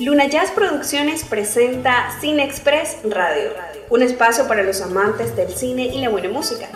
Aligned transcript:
Luna 0.00 0.28
Jazz 0.28 0.50
Producciones 0.52 1.24
presenta 1.24 2.18
Cine 2.22 2.42
Express 2.42 2.96
Radio, 3.04 3.50
un 3.90 4.00
espacio 4.00 4.48
para 4.48 4.62
los 4.62 4.80
amantes 4.80 5.36
del 5.36 5.50
cine 5.50 5.88
y 5.94 6.00
la 6.00 6.08
buena 6.08 6.30
música. 6.30 6.70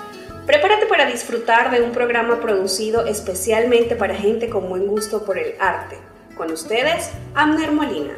Prepárate 0.44 0.84
para 0.84 1.06
disfrutar 1.06 1.70
de 1.70 1.80
un 1.80 1.92
programa 1.92 2.38
producido 2.42 3.06
especialmente 3.06 3.96
para 3.96 4.14
gente 4.14 4.50
con 4.50 4.68
buen 4.68 4.86
gusto 4.86 5.24
por 5.24 5.38
el 5.38 5.54
arte. 5.58 5.96
Con 6.36 6.52
ustedes, 6.52 7.12
Amner 7.34 7.72
Molina. 7.72 8.12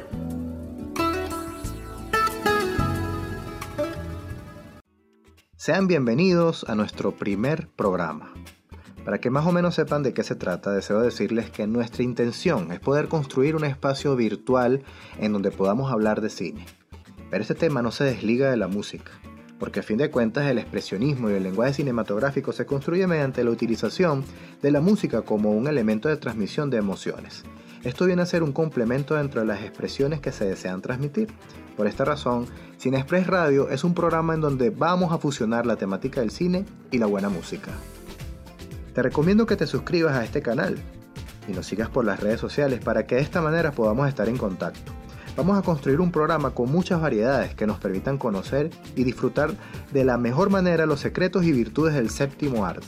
Sean 5.56 5.86
bienvenidos 5.86 6.64
a 6.68 6.74
nuestro 6.74 7.12
primer 7.12 7.68
programa. 7.76 8.32
Para 9.06 9.20
que 9.20 9.30
más 9.30 9.46
o 9.46 9.52
menos 9.52 9.76
sepan 9.76 10.02
de 10.02 10.12
qué 10.12 10.24
se 10.24 10.34
trata, 10.34 10.72
deseo 10.72 11.00
decirles 11.00 11.48
que 11.48 11.68
nuestra 11.68 12.02
intención 12.02 12.72
es 12.72 12.80
poder 12.80 13.06
construir 13.06 13.54
un 13.54 13.64
espacio 13.64 14.16
virtual 14.16 14.82
en 15.20 15.32
donde 15.32 15.52
podamos 15.52 15.92
hablar 15.92 16.20
de 16.20 16.28
cine. 16.28 16.66
Pero 17.30 17.40
este 17.40 17.54
tema 17.54 17.82
no 17.82 17.92
se 17.92 18.02
desliga 18.02 18.50
de 18.50 18.56
la 18.56 18.66
música, 18.66 19.12
porque 19.60 19.78
a 19.78 19.84
fin 19.84 19.98
de 19.98 20.10
cuentas 20.10 20.46
el 20.46 20.58
expresionismo 20.58 21.30
y 21.30 21.34
el 21.34 21.44
lenguaje 21.44 21.74
cinematográfico 21.74 22.50
se 22.50 22.66
construye 22.66 23.06
mediante 23.06 23.44
la 23.44 23.52
utilización 23.52 24.24
de 24.60 24.72
la 24.72 24.80
música 24.80 25.22
como 25.22 25.52
un 25.52 25.68
elemento 25.68 26.08
de 26.08 26.16
transmisión 26.16 26.68
de 26.68 26.78
emociones. 26.78 27.44
Esto 27.84 28.06
viene 28.06 28.22
a 28.22 28.26
ser 28.26 28.42
un 28.42 28.50
complemento 28.50 29.14
dentro 29.14 29.40
de 29.40 29.46
las 29.46 29.62
expresiones 29.62 30.20
que 30.20 30.32
se 30.32 30.46
desean 30.46 30.82
transmitir. 30.82 31.28
Por 31.76 31.86
esta 31.86 32.04
razón, 32.04 32.46
Cine 32.76 32.98
Express 32.98 33.28
Radio 33.28 33.70
es 33.70 33.84
un 33.84 33.94
programa 33.94 34.34
en 34.34 34.40
donde 34.40 34.70
vamos 34.70 35.12
a 35.12 35.18
fusionar 35.18 35.64
la 35.64 35.76
temática 35.76 36.22
del 36.22 36.32
cine 36.32 36.64
y 36.90 36.98
la 36.98 37.06
buena 37.06 37.28
música. 37.28 37.70
Te 38.96 39.02
recomiendo 39.02 39.44
que 39.44 39.56
te 39.56 39.66
suscribas 39.66 40.16
a 40.16 40.24
este 40.24 40.40
canal 40.40 40.78
y 41.46 41.52
nos 41.52 41.66
sigas 41.66 41.90
por 41.90 42.06
las 42.06 42.18
redes 42.18 42.40
sociales 42.40 42.80
para 42.82 43.06
que 43.06 43.16
de 43.16 43.20
esta 43.20 43.42
manera 43.42 43.70
podamos 43.70 44.08
estar 44.08 44.26
en 44.26 44.38
contacto. 44.38 44.90
Vamos 45.36 45.58
a 45.58 45.60
construir 45.60 46.00
un 46.00 46.10
programa 46.10 46.52
con 46.52 46.72
muchas 46.72 47.02
variedades 47.02 47.54
que 47.54 47.66
nos 47.66 47.78
permitan 47.78 48.16
conocer 48.16 48.70
y 48.94 49.04
disfrutar 49.04 49.50
de 49.92 50.04
la 50.04 50.16
mejor 50.16 50.48
manera 50.48 50.86
los 50.86 51.00
secretos 51.00 51.44
y 51.44 51.52
virtudes 51.52 51.92
del 51.92 52.08
séptimo 52.08 52.64
arte. 52.64 52.86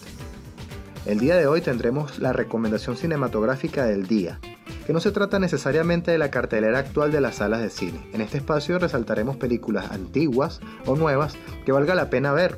El 1.05 1.19
día 1.19 1.37
de 1.37 1.47
hoy 1.47 1.61
tendremos 1.61 2.19
la 2.19 2.33
recomendación 2.33 2.97
cinematográfica 2.97 3.85
del 3.85 4.07
día, 4.07 4.41
que 4.87 4.95
no 4.95 5.01
se 5.01 5.13
trata 5.13 5.39
necesariamente 5.39 6.11
de 6.11 6.17
la 6.17 6.31
cartelera 6.31 6.79
actual 6.79 7.13
de 7.13 7.21
las 7.21 7.35
salas 7.35 7.61
de 7.61 7.69
cine. 7.69 8.09
En 8.15 8.23
este 8.23 8.39
espacio 8.39 8.79
resaltaremos 8.79 9.37
películas 9.37 9.93
antiguas 9.93 10.61
o 10.87 10.97
nuevas 10.97 11.37
que 11.67 11.73
valga 11.73 11.95
la 11.95 12.09
pena 12.09 12.33
ver. 12.33 12.57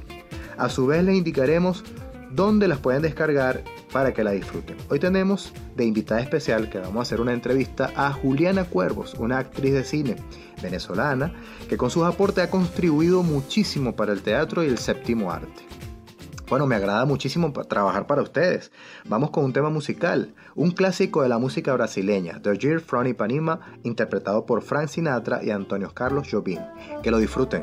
A 0.56 0.68
su 0.68 0.86
vez 0.86 1.02
les 1.02 1.16
indicaremos 1.16 1.82
dónde 2.30 2.68
las 2.68 2.78
pueden 2.78 3.02
descargar 3.02 3.62
para 3.92 4.12
que 4.12 4.24
la 4.24 4.30
disfruten. 4.32 4.76
Hoy 4.88 4.98
tenemos 4.98 5.52
de 5.76 5.84
invitada 5.84 6.20
especial 6.20 6.68
que 6.70 6.78
vamos 6.78 6.96
a 6.96 7.02
hacer 7.02 7.20
una 7.20 7.32
entrevista 7.32 7.92
a 7.96 8.12
Juliana 8.12 8.64
Cuervos, 8.64 9.14
una 9.14 9.38
actriz 9.38 9.72
de 9.72 9.84
cine 9.84 10.16
venezolana 10.62 11.32
que 11.68 11.76
con 11.76 11.90
sus 11.90 12.04
aportes 12.04 12.44
ha 12.44 12.50
contribuido 12.50 13.22
muchísimo 13.22 13.96
para 13.96 14.12
el 14.12 14.22
teatro 14.22 14.64
y 14.64 14.68
el 14.68 14.78
séptimo 14.78 15.32
arte. 15.32 15.62
Bueno, 16.48 16.66
me 16.66 16.74
agrada 16.74 17.04
muchísimo 17.04 17.52
trabajar 17.52 18.08
para 18.08 18.22
ustedes. 18.22 18.72
Vamos 19.04 19.30
con 19.30 19.44
un 19.44 19.52
tema 19.52 19.70
musical, 19.70 20.34
un 20.56 20.72
clásico 20.72 21.22
de 21.22 21.28
la 21.28 21.38
música 21.38 21.72
brasileña, 21.74 22.42
The 22.42 22.58
Year 22.58 22.80
from 22.80 23.06
Ipanema, 23.06 23.60
interpretado 23.84 24.46
por 24.46 24.62
Frank 24.62 24.88
Sinatra 24.88 25.44
y 25.44 25.50
Antonio 25.50 25.92
Carlos 25.94 26.26
Jobim. 26.28 26.58
Que 27.04 27.12
lo 27.12 27.18
disfruten. 27.18 27.62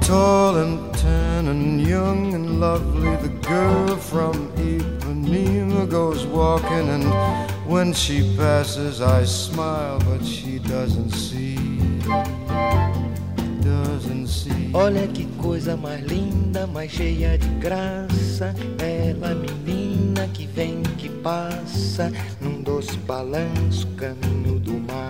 Tall 0.00 0.56
and 0.56 0.94
tan 0.94 1.48
and 1.48 1.80
young 1.86 2.34
and 2.34 2.60
lovely, 2.60 3.16
the 3.16 3.28
girl 3.46 3.96
from 3.96 4.34
Ipanema 4.56 5.88
goes 5.88 6.26
walking 6.26 6.88
and 6.88 7.04
when 7.70 7.92
she 7.92 8.36
passes, 8.36 9.00
I 9.00 9.24
smile, 9.24 10.00
but 10.00 10.24
she 10.24 10.58
doesn't 10.58 11.10
see. 11.10 11.56
Doesn't 13.62 14.26
see. 14.26 14.70
Olha 14.74 15.06
que 15.06 15.26
coisa 15.38 15.76
mais 15.76 16.04
linda, 16.04 16.66
mais 16.66 16.90
cheia 16.90 17.38
de 17.38 17.48
graça. 17.60 18.52
Ela, 18.78 19.34
menina 19.36 20.26
que 20.34 20.46
vem, 20.46 20.82
que 20.98 21.08
passa, 21.08 22.10
num 22.40 22.60
doce 22.60 22.96
balanço, 22.98 23.86
caminho 23.96 24.58
do 24.58 24.72
mar. 24.72 25.09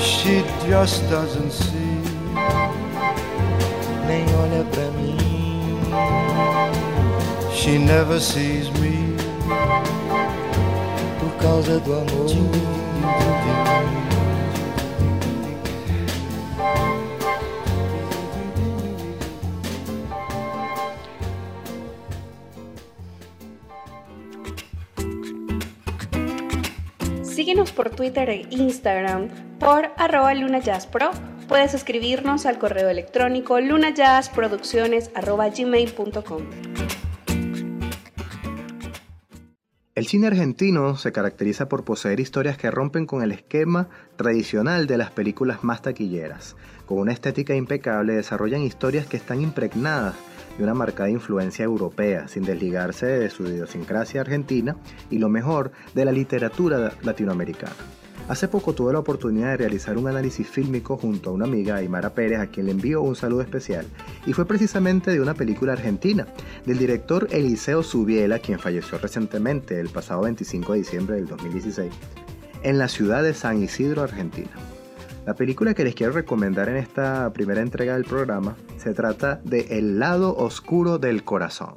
she 0.00 0.42
just 0.68 1.08
doesn't 1.10 1.50
see. 1.50 2.02
Nem 4.06 4.26
olha 4.42 4.64
pra 4.70 4.90
mim. 4.92 5.18
She 7.52 7.78
never 7.78 8.20
sees 8.20 8.70
me 8.80 9.16
por 11.20 11.32
causa 11.42 11.80
do 11.80 11.92
amor. 11.92 12.28
Síguenos 27.22 27.70
por 27.70 27.88
Twitter 27.90 28.28
e 28.28 28.46
Instagram 28.50 29.47
por 29.58 29.90
arroba 29.96 30.32
Luna 30.34 30.60
Jazz 30.60 30.86
Pro 30.86 31.10
Puedes 31.48 31.72
escribirnos 31.72 32.44
al 32.44 32.58
correo 32.58 32.90
electrónico 32.90 33.58
lunajazzproducciones.gmail.com 33.58 36.42
El 39.94 40.06
cine 40.06 40.26
argentino 40.26 40.98
se 40.98 41.10
caracteriza 41.10 41.70
por 41.70 41.84
poseer 41.84 42.20
historias 42.20 42.58
que 42.58 42.70
rompen 42.70 43.06
con 43.06 43.22
el 43.22 43.32
esquema 43.32 43.88
tradicional 44.16 44.86
de 44.86 44.98
las 44.98 45.10
películas 45.10 45.64
más 45.64 45.80
taquilleras. 45.80 46.54
Con 46.84 46.98
una 46.98 47.12
estética 47.12 47.54
impecable 47.54 48.12
desarrollan 48.12 48.60
historias 48.60 49.06
que 49.06 49.16
están 49.16 49.40
impregnadas 49.40 50.16
de 50.58 50.64
una 50.64 50.74
marcada 50.74 51.08
influencia 51.08 51.64
europea, 51.64 52.28
sin 52.28 52.44
desligarse 52.44 53.06
de 53.06 53.30
su 53.30 53.44
idiosincrasia 53.44 54.20
argentina 54.20 54.76
y 55.10 55.16
lo 55.16 55.30
mejor 55.30 55.72
de 55.94 56.04
la 56.04 56.12
literatura 56.12 56.92
latinoamericana. 57.02 57.72
Hace 58.28 58.46
poco 58.46 58.74
tuve 58.74 58.92
la 58.92 58.98
oportunidad 58.98 59.52
de 59.52 59.56
realizar 59.56 59.96
un 59.96 60.06
análisis 60.06 60.46
fílmico 60.46 60.98
junto 60.98 61.30
a 61.30 61.32
una 61.32 61.46
amiga, 61.46 61.76
Aymara 61.76 62.12
Pérez, 62.12 62.40
a 62.40 62.48
quien 62.48 62.66
le 62.66 62.72
envío 62.72 63.00
un 63.00 63.16
saludo 63.16 63.40
especial, 63.40 63.86
y 64.26 64.34
fue 64.34 64.44
precisamente 64.44 65.10
de 65.10 65.20
una 65.22 65.32
película 65.32 65.72
argentina, 65.72 66.26
del 66.66 66.76
director 66.76 67.26
Eliseo 67.30 67.82
Subiela, 67.82 68.38
quien 68.38 68.58
falleció 68.58 68.98
recientemente 68.98 69.80
el 69.80 69.88
pasado 69.88 70.20
25 70.22 70.72
de 70.74 70.78
diciembre 70.78 71.16
del 71.16 71.26
2016, 71.26 71.90
en 72.64 72.76
la 72.76 72.88
ciudad 72.88 73.22
de 73.22 73.32
San 73.32 73.62
Isidro, 73.62 74.02
Argentina. 74.02 74.50
La 75.24 75.34
película 75.34 75.72
que 75.72 75.84
les 75.84 75.94
quiero 75.94 76.12
recomendar 76.12 76.68
en 76.68 76.76
esta 76.76 77.32
primera 77.32 77.62
entrega 77.62 77.94
del 77.94 78.04
programa 78.04 78.56
se 78.76 78.92
trata 78.92 79.40
de 79.42 79.78
El 79.78 79.98
lado 79.98 80.36
oscuro 80.36 80.98
del 80.98 81.24
corazón. 81.24 81.76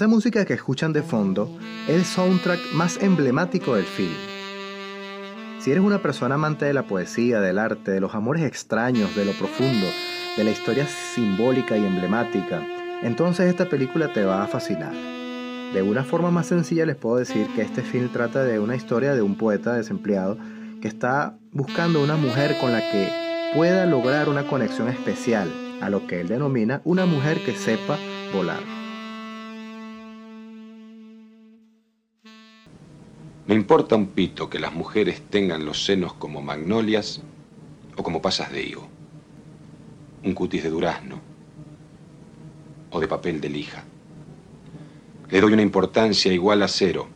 Esa 0.00 0.08
música 0.08 0.46
que 0.46 0.54
escuchan 0.54 0.94
de 0.94 1.02
fondo 1.02 1.58
es 1.86 1.94
el 1.94 2.04
soundtrack 2.06 2.72
más 2.72 2.96
emblemático 3.02 3.74
del 3.74 3.84
film. 3.84 4.14
Si 5.58 5.70
eres 5.70 5.84
una 5.84 6.00
persona 6.00 6.36
amante 6.36 6.64
de 6.64 6.72
la 6.72 6.84
poesía, 6.84 7.38
del 7.40 7.58
arte, 7.58 7.90
de 7.90 8.00
los 8.00 8.14
amores 8.14 8.42
extraños, 8.44 9.14
de 9.14 9.26
lo 9.26 9.32
profundo, 9.32 9.86
de 10.38 10.44
la 10.44 10.52
historia 10.52 10.86
simbólica 10.86 11.76
y 11.76 11.84
emblemática, 11.84 12.66
entonces 13.02 13.50
esta 13.50 13.68
película 13.68 14.10
te 14.10 14.24
va 14.24 14.42
a 14.42 14.46
fascinar. 14.46 14.94
De 15.74 15.82
una 15.82 16.02
forma 16.02 16.30
más 16.30 16.46
sencilla 16.46 16.86
les 16.86 16.96
puedo 16.96 17.16
decir 17.16 17.46
que 17.54 17.60
este 17.60 17.82
film 17.82 18.08
trata 18.10 18.42
de 18.42 18.58
una 18.58 18.76
historia 18.76 19.14
de 19.14 19.20
un 19.20 19.36
poeta 19.36 19.74
desempleado 19.74 20.38
que 20.80 20.88
está 20.88 21.36
buscando 21.52 22.02
una 22.02 22.16
mujer 22.16 22.56
con 22.58 22.72
la 22.72 22.80
que 22.90 23.52
pueda 23.54 23.84
lograr 23.84 24.30
una 24.30 24.46
conexión 24.46 24.88
especial, 24.88 25.52
a 25.82 25.90
lo 25.90 26.06
que 26.06 26.22
él 26.22 26.28
denomina 26.28 26.80
una 26.84 27.04
mujer 27.04 27.44
que 27.44 27.52
sepa 27.52 27.98
volar. 28.32 28.79
Me 33.50 33.56
importa 33.56 33.96
un 33.96 34.06
pito 34.06 34.48
que 34.48 34.60
las 34.60 34.72
mujeres 34.72 35.22
tengan 35.28 35.64
los 35.64 35.84
senos 35.84 36.12
como 36.12 36.40
magnolias 36.40 37.20
o 37.96 38.02
como 38.04 38.22
pasas 38.22 38.52
de 38.52 38.62
higo, 38.62 38.86
un 40.22 40.34
cutis 40.34 40.62
de 40.62 40.70
durazno 40.70 41.20
o 42.92 43.00
de 43.00 43.08
papel 43.08 43.40
de 43.40 43.48
lija. 43.48 43.82
Le 45.30 45.40
doy 45.40 45.52
una 45.52 45.62
importancia 45.62 46.32
igual 46.32 46.62
a 46.62 46.68
cero 46.68 47.08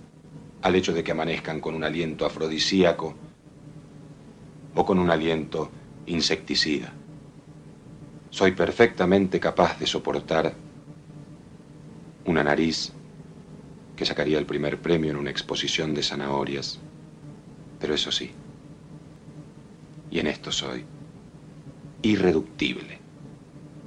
al 0.62 0.74
hecho 0.74 0.92
de 0.92 1.04
que 1.04 1.12
amanezcan 1.12 1.60
con 1.60 1.76
un 1.76 1.84
aliento 1.84 2.26
afrodisíaco 2.26 3.14
o 4.74 4.84
con 4.84 4.98
un 4.98 5.10
aliento 5.12 5.70
insecticida. 6.06 6.92
Soy 8.30 8.50
perfectamente 8.50 9.38
capaz 9.38 9.78
de 9.78 9.86
soportar 9.86 10.52
una 12.24 12.42
nariz 12.42 12.92
que 13.96 14.04
sacaría 14.04 14.38
el 14.38 14.46
primer 14.46 14.80
premio 14.80 15.10
en 15.10 15.16
una 15.16 15.30
exposición 15.30 15.94
de 15.94 16.02
zanahorias. 16.02 16.78
Pero 17.78 17.94
eso 17.94 18.10
sí, 18.10 18.32
y 20.10 20.20
en 20.20 20.26
esto 20.26 20.52
soy 20.52 20.84
irreductible. 22.02 22.98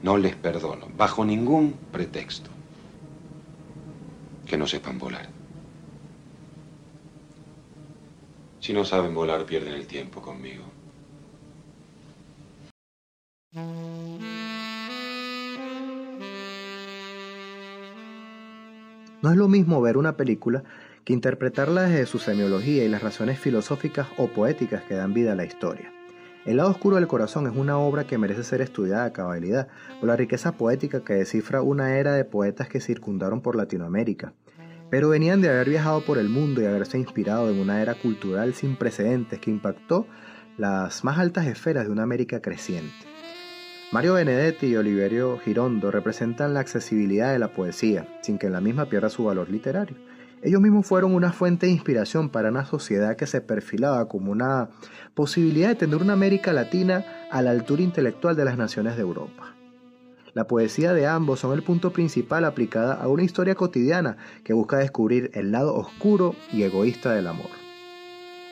No 0.03 0.17
les 0.17 0.35
perdono, 0.35 0.87
bajo 0.95 1.25
ningún 1.25 1.73
pretexto, 1.91 2.49
que 4.45 4.57
no 4.57 4.67
sepan 4.67 4.99
volar. 4.99 5.29
Si 8.59 8.73
no 8.73 8.83
saben 8.83 9.13
volar, 9.13 9.45
pierden 9.45 9.73
el 9.73 9.87
tiempo 9.87 10.21
conmigo. 10.21 10.65
No 19.21 19.31
es 19.31 19.35
lo 19.37 19.47
mismo 19.47 19.81
ver 19.81 19.97
una 19.97 20.15
película 20.15 20.63
que 21.03 21.13
interpretarla 21.13 21.83
desde 21.83 22.05
su 22.05 22.19
semiología 22.19 22.83
y 22.85 22.89
las 22.89 23.01
razones 23.01 23.39
filosóficas 23.39 24.07
o 24.17 24.27
poéticas 24.27 24.83
que 24.83 24.93
dan 24.93 25.13
vida 25.13 25.31
a 25.31 25.35
la 25.35 25.45
historia. 25.45 25.91
El 26.45 26.57
lado 26.57 26.69
oscuro 26.69 26.97
del 26.97 27.07
corazón 27.07 27.47
es 27.47 27.55
una 27.55 27.77
obra 27.77 28.05
que 28.05 28.17
merece 28.17 28.43
ser 28.43 28.61
estudiada 28.61 29.05
a 29.05 29.13
cabalidad 29.13 29.67
por 29.99 30.07
la 30.07 30.15
riqueza 30.15 30.51
poética 30.53 31.03
que 31.03 31.13
descifra 31.13 31.61
una 31.61 31.97
era 31.97 32.13
de 32.13 32.25
poetas 32.25 32.69
que 32.69 32.79
circundaron 32.79 33.41
por 33.41 33.55
Latinoamérica, 33.55 34.33
pero 34.89 35.09
venían 35.09 35.41
de 35.41 35.49
haber 35.49 35.69
viajado 35.69 36.05
por 36.05 36.19
el 36.19 36.29
mundo 36.29 36.61
y 36.61 36.65
haberse 36.65 36.97
inspirado 36.97 37.49
en 37.49 37.59
una 37.59 37.81
era 37.81 37.95
cultural 37.95 38.53
sin 38.53 38.75
precedentes 38.75 39.39
que 39.39 39.49
impactó 39.49 40.05
las 40.57 41.03
más 41.03 41.17
altas 41.17 41.47
esferas 41.47 41.85
de 41.85 41.91
una 41.91 42.03
América 42.03 42.41
creciente. 42.41 43.16
Mario 43.89 44.15
Benedetti 44.15 44.65
y 44.67 44.75
Oliverio 44.75 45.37
Girondo 45.37 45.91
representan 45.91 46.53
la 46.53 46.59
accesibilidad 46.59 47.31
de 47.31 47.39
la 47.39 47.53
poesía, 47.53 48.05
sin 48.21 48.37
que 48.37 48.49
la 48.49 48.59
misma 48.59 48.87
pierda 48.87 49.09
su 49.09 49.23
valor 49.23 49.49
literario. 49.49 49.95
Ellos 50.41 50.59
mismos 50.59 50.85
fueron 50.85 51.15
una 51.15 51.31
fuente 51.31 51.67
de 51.67 51.71
inspiración 51.71 52.27
para 52.27 52.49
una 52.49 52.65
sociedad 52.65 53.15
que 53.15 53.27
se 53.27 53.39
perfilaba 53.39 54.09
como 54.09 54.33
una 54.33 54.67
posibilidad 55.13 55.69
de 55.69 55.75
tener 55.75 56.01
una 56.01 56.13
América 56.13 56.51
Latina 56.51 57.05
a 57.31 57.41
la 57.41 57.51
altura 57.51 57.81
intelectual 57.81 58.35
de 58.35 58.43
las 58.43 58.57
naciones 58.57 58.97
de 58.97 59.03
Europa. 59.03 59.55
La 60.33 60.47
poesía 60.47 60.91
de 60.91 61.07
ambos 61.07 61.39
son 61.39 61.53
el 61.53 61.63
punto 61.63 61.93
principal 61.93 62.43
aplicada 62.43 62.93
a 62.95 63.07
una 63.07 63.23
historia 63.23 63.55
cotidiana 63.55 64.17
que 64.43 64.51
busca 64.51 64.79
descubrir 64.79 65.31
el 65.33 65.53
lado 65.53 65.73
oscuro 65.73 66.35
y 66.51 66.63
egoísta 66.63 67.13
del 67.13 67.27
amor. 67.27 67.51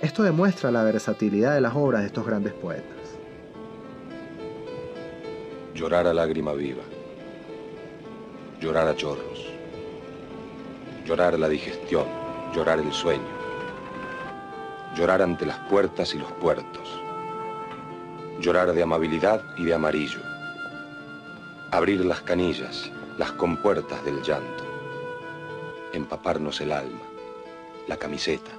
Esto 0.02 0.24
demuestra 0.24 0.72
la 0.72 0.84
versatilidad 0.84 1.54
de 1.54 1.62
las 1.62 1.76
obras 1.76 2.02
de 2.02 2.08
estos 2.08 2.26
grandes 2.26 2.54
poetas 2.54 2.95
llorar 5.76 6.08
a 6.08 6.14
lágrima 6.14 6.54
viva, 6.54 6.84
llorar 8.62 8.88
a 8.88 8.96
chorros, 8.96 9.46
llorar 11.06 11.38
la 11.38 11.50
digestión, 11.50 12.06
llorar 12.56 12.80
el 12.80 12.94
sueño, 12.94 13.28
llorar 14.96 15.22
ante 15.22 15.46
las 15.46 15.60
puertas 15.70 16.16
y 16.16 16.18
los 16.18 16.32
puertos, 16.32 16.88
llorar 18.40 18.72
de 18.72 18.84
amabilidad 18.84 19.44
y 19.58 19.66
de 19.66 19.74
amarillo, 19.74 20.22
abrir 21.72 22.06
las 22.06 22.22
canillas, 22.22 22.90
las 23.18 23.34
compuertas 23.34 24.02
del 24.06 24.22
llanto, 24.22 24.64
empaparnos 25.92 26.62
el 26.62 26.72
alma, 26.72 27.04
la 27.90 27.98
camiseta, 27.98 28.52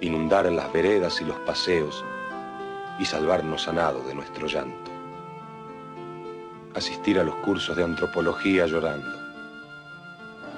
inundar 0.00 0.46
las 0.52 0.72
veredas 0.72 1.20
y 1.20 1.24
los 1.24 1.40
paseos 1.40 2.04
y 3.00 3.04
salvarnos 3.04 3.66
a 3.66 3.72
nado 3.72 4.04
de 4.04 4.14
nuestro 4.14 4.46
llanto 4.46 4.91
asistir 6.74 7.18
a 7.18 7.24
los 7.24 7.34
cursos 7.36 7.76
de 7.76 7.84
antropología 7.84 8.66
llorando, 8.66 9.12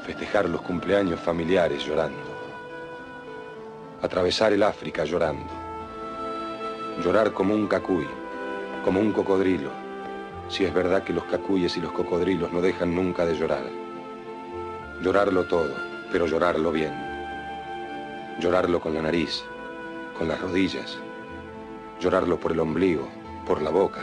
festejar 0.06 0.48
los 0.48 0.62
cumpleaños 0.62 1.18
familiares 1.18 1.84
llorando, 1.84 2.18
atravesar 4.02 4.52
el 4.52 4.62
África 4.62 5.04
llorando, 5.04 5.52
llorar 7.02 7.32
como 7.32 7.54
un 7.54 7.66
cacuy, 7.66 8.06
como 8.84 9.00
un 9.00 9.12
cocodrilo, 9.12 9.70
si 10.48 10.64
es 10.64 10.72
verdad 10.72 11.02
que 11.02 11.12
los 11.12 11.24
cacuyes 11.24 11.76
y 11.76 11.80
los 11.80 11.92
cocodrilos 11.92 12.52
no 12.52 12.60
dejan 12.60 12.94
nunca 12.94 13.24
de 13.26 13.34
llorar. 13.34 13.64
Llorarlo 15.02 15.46
todo, 15.46 15.74
pero 16.12 16.26
llorarlo 16.26 16.70
bien. 16.70 16.94
Llorarlo 18.38 18.78
con 18.80 18.94
la 18.94 19.02
nariz, 19.02 19.42
con 20.16 20.28
las 20.28 20.40
rodillas, 20.40 20.98
llorarlo 21.98 22.38
por 22.38 22.52
el 22.52 22.60
ombligo, 22.60 23.08
por 23.46 23.62
la 23.62 23.70
boca, 23.70 24.02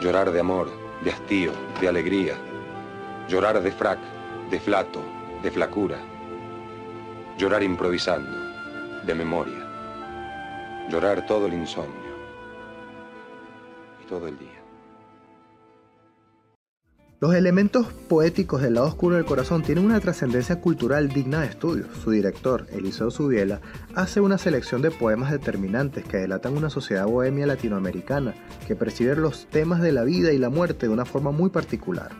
llorar 0.00 0.30
de 0.32 0.40
amor, 0.40 0.83
de 1.02 1.10
hastío, 1.10 1.52
de 1.80 1.88
alegría, 1.88 2.36
llorar 3.28 3.60
de 3.62 3.72
frac, 3.72 3.98
de 4.50 4.60
flato, 4.60 5.02
de 5.42 5.50
flacura, 5.50 5.98
llorar 7.36 7.62
improvisando, 7.62 9.02
de 9.04 9.14
memoria, 9.14 10.88
llorar 10.88 11.26
todo 11.26 11.46
el 11.46 11.54
insomnio 11.54 12.14
y 14.02 14.06
todo 14.06 14.28
el 14.28 14.38
día. 14.38 14.63
Los 17.24 17.34
elementos 17.34 17.86
poéticos 18.06 18.60
del 18.60 18.74
lado 18.74 18.86
oscuro 18.86 19.16
del 19.16 19.24
corazón 19.24 19.62
tienen 19.62 19.86
una 19.86 19.98
trascendencia 19.98 20.60
cultural 20.60 21.08
digna 21.08 21.40
de 21.40 21.46
estudio. 21.46 21.86
Su 22.02 22.10
director, 22.10 22.66
Eliseo 22.70 23.10
Subiela, 23.10 23.62
hace 23.94 24.20
una 24.20 24.36
selección 24.36 24.82
de 24.82 24.90
poemas 24.90 25.30
determinantes 25.30 26.04
que 26.04 26.18
delatan 26.18 26.54
una 26.54 26.68
sociedad 26.68 27.06
bohemia 27.06 27.46
latinoamericana 27.46 28.34
que 28.66 28.76
percibe 28.76 29.16
los 29.16 29.46
temas 29.46 29.80
de 29.80 29.92
la 29.92 30.04
vida 30.04 30.34
y 30.34 30.38
la 30.38 30.50
muerte 30.50 30.86
de 30.86 30.92
una 30.92 31.06
forma 31.06 31.30
muy 31.30 31.48
particular. 31.48 32.10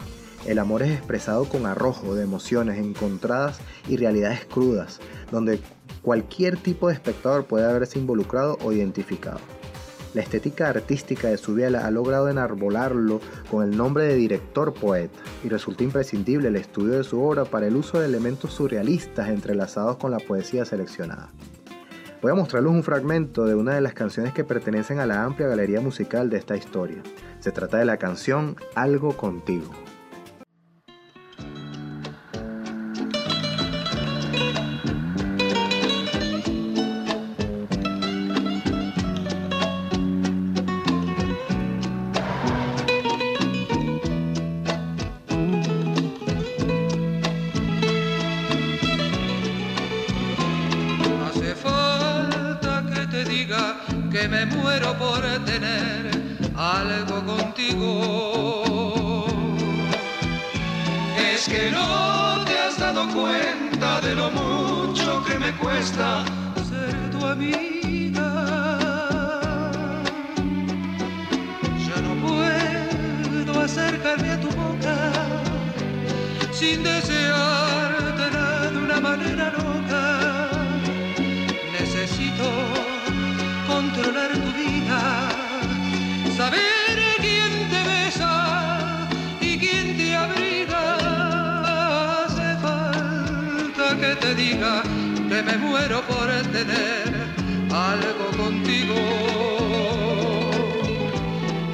El 0.46 0.58
amor 0.58 0.80
es 0.80 0.92
expresado 0.92 1.44
con 1.50 1.66
arrojo 1.66 2.14
de 2.14 2.24
emociones 2.24 2.78
encontradas 2.78 3.58
y 3.86 3.98
realidades 3.98 4.46
crudas, 4.46 5.00
donde 5.30 5.60
cualquier 6.00 6.56
tipo 6.56 6.88
de 6.88 6.94
espectador 6.94 7.44
puede 7.44 7.66
haberse 7.66 7.98
involucrado 7.98 8.56
o 8.64 8.72
identificado. 8.72 9.40
La 10.14 10.22
estética 10.22 10.68
artística 10.68 11.28
de 11.28 11.36
Subiela 11.36 11.86
ha 11.86 11.90
logrado 11.90 12.28
enarbolarlo 12.28 13.20
con 13.50 13.64
el 13.64 13.76
nombre 13.76 14.04
de 14.04 14.14
director 14.14 14.72
poeta 14.72 15.18
y 15.42 15.48
resulta 15.48 15.82
imprescindible 15.82 16.48
el 16.48 16.56
estudio 16.56 16.94
de 16.94 17.04
su 17.04 17.20
obra 17.20 17.44
para 17.44 17.66
el 17.66 17.74
uso 17.74 17.98
de 17.98 18.06
elementos 18.06 18.52
surrealistas 18.52 19.28
entrelazados 19.28 19.96
con 19.96 20.12
la 20.12 20.20
poesía 20.20 20.64
seleccionada. 20.64 21.30
Voy 22.22 22.30
a 22.30 22.36
mostrarles 22.36 22.72
un 22.72 22.84
fragmento 22.84 23.44
de 23.44 23.56
una 23.56 23.74
de 23.74 23.80
las 23.80 23.92
canciones 23.92 24.32
que 24.32 24.44
pertenecen 24.44 25.00
a 25.00 25.06
la 25.06 25.24
amplia 25.24 25.48
galería 25.48 25.80
musical 25.80 26.30
de 26.30 26.38
esta 26.38 26.56
historia. 26.56 27.02
Se 27.40 27.50
trata 27.50 27.78
de 27.78 27.84
la 27.84 27.96
canción 27.96 28.56
Algo 28.76 29.16
contigo. 29.16 29.72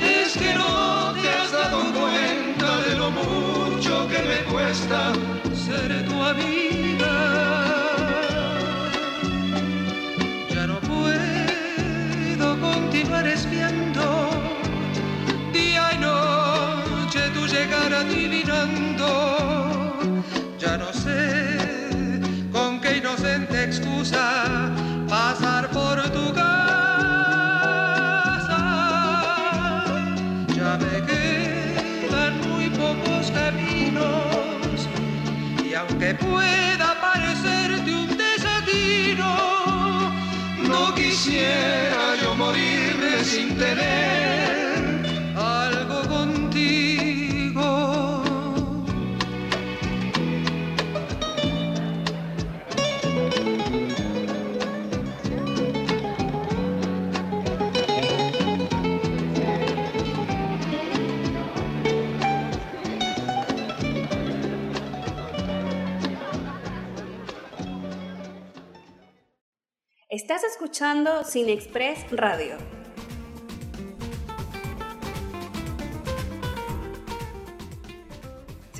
Es 0.00 0.36
que 0.36 0.54
no 0.54 1.12
te 1.14 1.28
has 1.28 1.52
dado 1.52 1.78
cuenta 1.92 2.80
de 2.88 2.96
lo 2.96 3.10
mucho 3.10 4.06
que 4.08 4.18
me 4.22 4.38
cuesta 4.52 5.12
ser 5.54 6.04
tu 6.06 6.22
amigo. 6.22 6.69
Estás 70.08 70.42
escuchando 70.42 71.22
Cine 71.24 71.52
Express 71.52 72.10
Radio. 72.10 72.79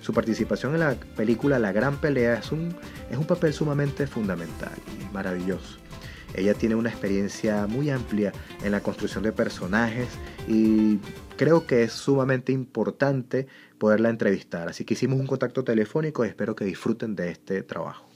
Su 0.01 0.11
participación 0.11 0.73
en 0.73 0.81
la 0.81 0.95
película 1.15 1.59
La 1.59 1.71
Gran 1.71 1.95
Pelea 2.01 2.33
es 2.33 2.51
un, 2.51 2.75
es 3.09 3.17
un 3.17 3.25
papel 3.25 3.53
sumamente 3.53 4.05
fundamental 4.05 4.73
y 4.99 5.13
maravilloso. 5.13 5.77
Ella 6.35 6.55
tiene 6.55 6.75
una 6.75 6.89
experiencia 6.89 7.67
muy 7.67 7.89
amplia 7.89 8.33
en 8.61 8.73
la 8.73 8.81
construcción 8.81 9.23
de 9.23 9.31
personajes 9.31 10.09
y 10.49 10.99
creo 11.37 11.65
que 11.65 11.83
es 11.83 11.93
sumamente 11.93 12.51
importante 12.51 13.47
poderla 13.77 14.09
entrevistar. 14.09 14.67
Así 14.67 14.83
que 14.83 14.95
hicimos 14.95 15.21
un 15.21 15.27
contacto 15.27 15.63
telefónico 15.63 16.25
y 16.25 16.27
espero 16.27 16.53
que 16.53 16.65
disfruten 16.65 17.15
de 17.15 17.31
este 17.31 17.63
trabajo. 17.63 18.12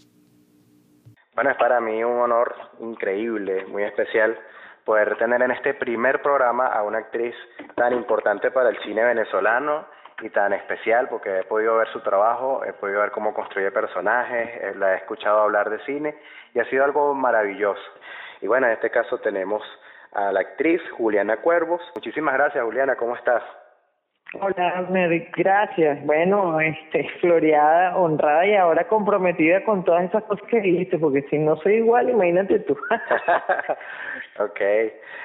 Bueno, 1.37 1.51
es 1.51 1.57
para 1.57 1.79
mí 1.79 2.03
un 2.03 2.19
honor 2.19 2.55
increíble, 2.79 3.63
muy 3.67 3.83
especial, 3.83 4.35
poder 4.83 5.15
tener 5.19 5.39
en 5.43 5.51
este 5.51 5.75
primer 5.75 6.19
programa 6.23 6.65
a 6.65 6.81
una 6.81 6.97
actriz 6.97 7.35
tan 7.75 7.93
importante 7.93 8.49
para 8.49 8.69
el 8.69 8.79
cine 8.79 9.03
venezolano 9.03 9.85
y 10.23 10.31
tan 10.31 10.51
especial 10.53 11.07
porque 11.09 11.41
he 11.41 11.43
podido 11.43 11.77
ver 11.77 11.89
su 11.89 11.99
trabajo, 11.99 12.65
he 12.65 12.73
podido 12.73 13.01
ver 13.01 13.11
cómo 13.11 13.35
construye 13.35 13.69
personajes, 13.69 14.49
eh, 14.63 14.73
la 14.77 14.95
he 14.95 14.97
escuchado 14.97 15.41
hablar 15.41 15.69
de 15.69 15.77
cine 15.85 16.17
y 16.55 16.59
ha 16.59 16.65
sido 16.71 16.83
algo 16.83 17.13
maravilloso. 17.13 17.87
Y 18.41 18.47
bueno, 18.47 18.65
en 18.65 18.73
este 18.73 18.89
caso 18.89 19.19
tenemos 19.19 19.61
a 20.13 20.31
la 20.31 20.39
actriz 20.39 20.81
Juliana 20.97 21.37
Cuervos. 21.37 21.83
Muchísimas 21.93 22.33
gracias 22.33 22.63
Juliana, 22.63 22.95
¿cómo 22.95 23.15
estás? 23.15 23.43
Hola, 24.33 24.85
Mary, 24.89 25.27
gracias. 25.37 26.05
Bueno, 26.05 26.59
este, 26.59 27.09
floreada, 27.21 27.95
honrada 27.95 28.45
y 28.45 28.55
ahora 28.55 28.87
comprometida 28.87 29.63
con 29.63 29.85
todas 29.85 30.03
esas 30.03 30.23
cosas 30.25 30.45
que 30.49 30.59
dijiste, 30.59 30.99
porque 30.99 31.21
si 31.29 31.39
no 31.39 31.55
soy 31.57 31.75
igual, 31.75 32.09
imagínate 32.09 32.59
tú. 32.59 32.73
ok. 34.39 34.61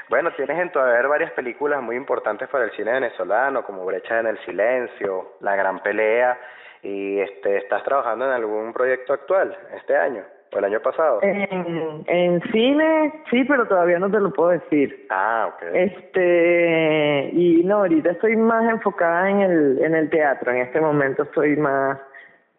Bueno, 0.09 0.31
tienes 0.37 0.59
en 0.59 0.71
tu 0.71 0.79
haber 0.79 1.09
varias 1.09 1.33
películas 1.33 1.83
muy 1.83 1.97
importantes 1.97 2.49
para 2.49 2.65
el 2.65 2.71
cine 2.73 2.93
venezolano, 2.93 3.65
como 3.65 3.85
Brecha 3.85 4.21
en 4.21 4.29
el 4.29 4.39
Silencio, 4.45 5.33
La 5.41 5.57
Gran 5.57 5.81
Pelea 5.81 6.39
¿Y 6.83 7.21
este, 7.21 7.59
estás 7.59 7.85
trabajando 7.85 8.25
en 8.25 8.33
algún 8.33 8.73
proyecto 8.73 9.13
actual 9.13 9.57
este 9.77 9.97
año 9.97 10.25
o 10.53 10.59
el 10.59 10.65
año 10.65 10.81
pasado? 10.81 11.21
En, 11.23 12.05
en 12.07 12.43
cine, 12.53 13.25
sí, 13.31 13.45
pero 13.45 13.67
todavía 13.67 13.99
no 13.99 14.11
te 14.11 14.21
lo 14.21 14.33
puedo 14.33 14.51
decir. 14.51 15.07
Ah, 15.11 15.53
ok. 15.55 15.63
Este, 15.73 17.31
y 17.33 17.63
no, 17.65 17.79
ahorita 17.79 18.11
estoy 18.11 18.37
más 18.37 18.71
enfocada 18.71 19.31
en 19.31 19.41
el, 19.41 19.79
en 19.83 19.95
el 19.95 20.11
teatro. 20.11 20.53
En 20.53 20.59
este 20.59 20.81
momento 20.81 21.23
estoy 21.23 21.57
más, 21.57 21.99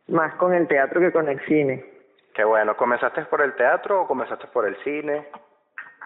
más 0.07 0.33
con 0.35 0.53
el 0.53 0.67
teatro 0.67 0.99
que 0.99 1.11
con 1.11 1.29
el 1.29 1.39
cine. 1.45 1.85
Qué 2.33 2.43
bueno. 2.43 2.75
¿Comenzaste 2.75 3.23
por 3.25 3.41
el 3.41 3.53
teatro 3.53 4.01
o 4.01 4.07
comenzaste 4.07 4.47
por 4.47 4.67
el 4.67 4.75
cine? 4.83 5.27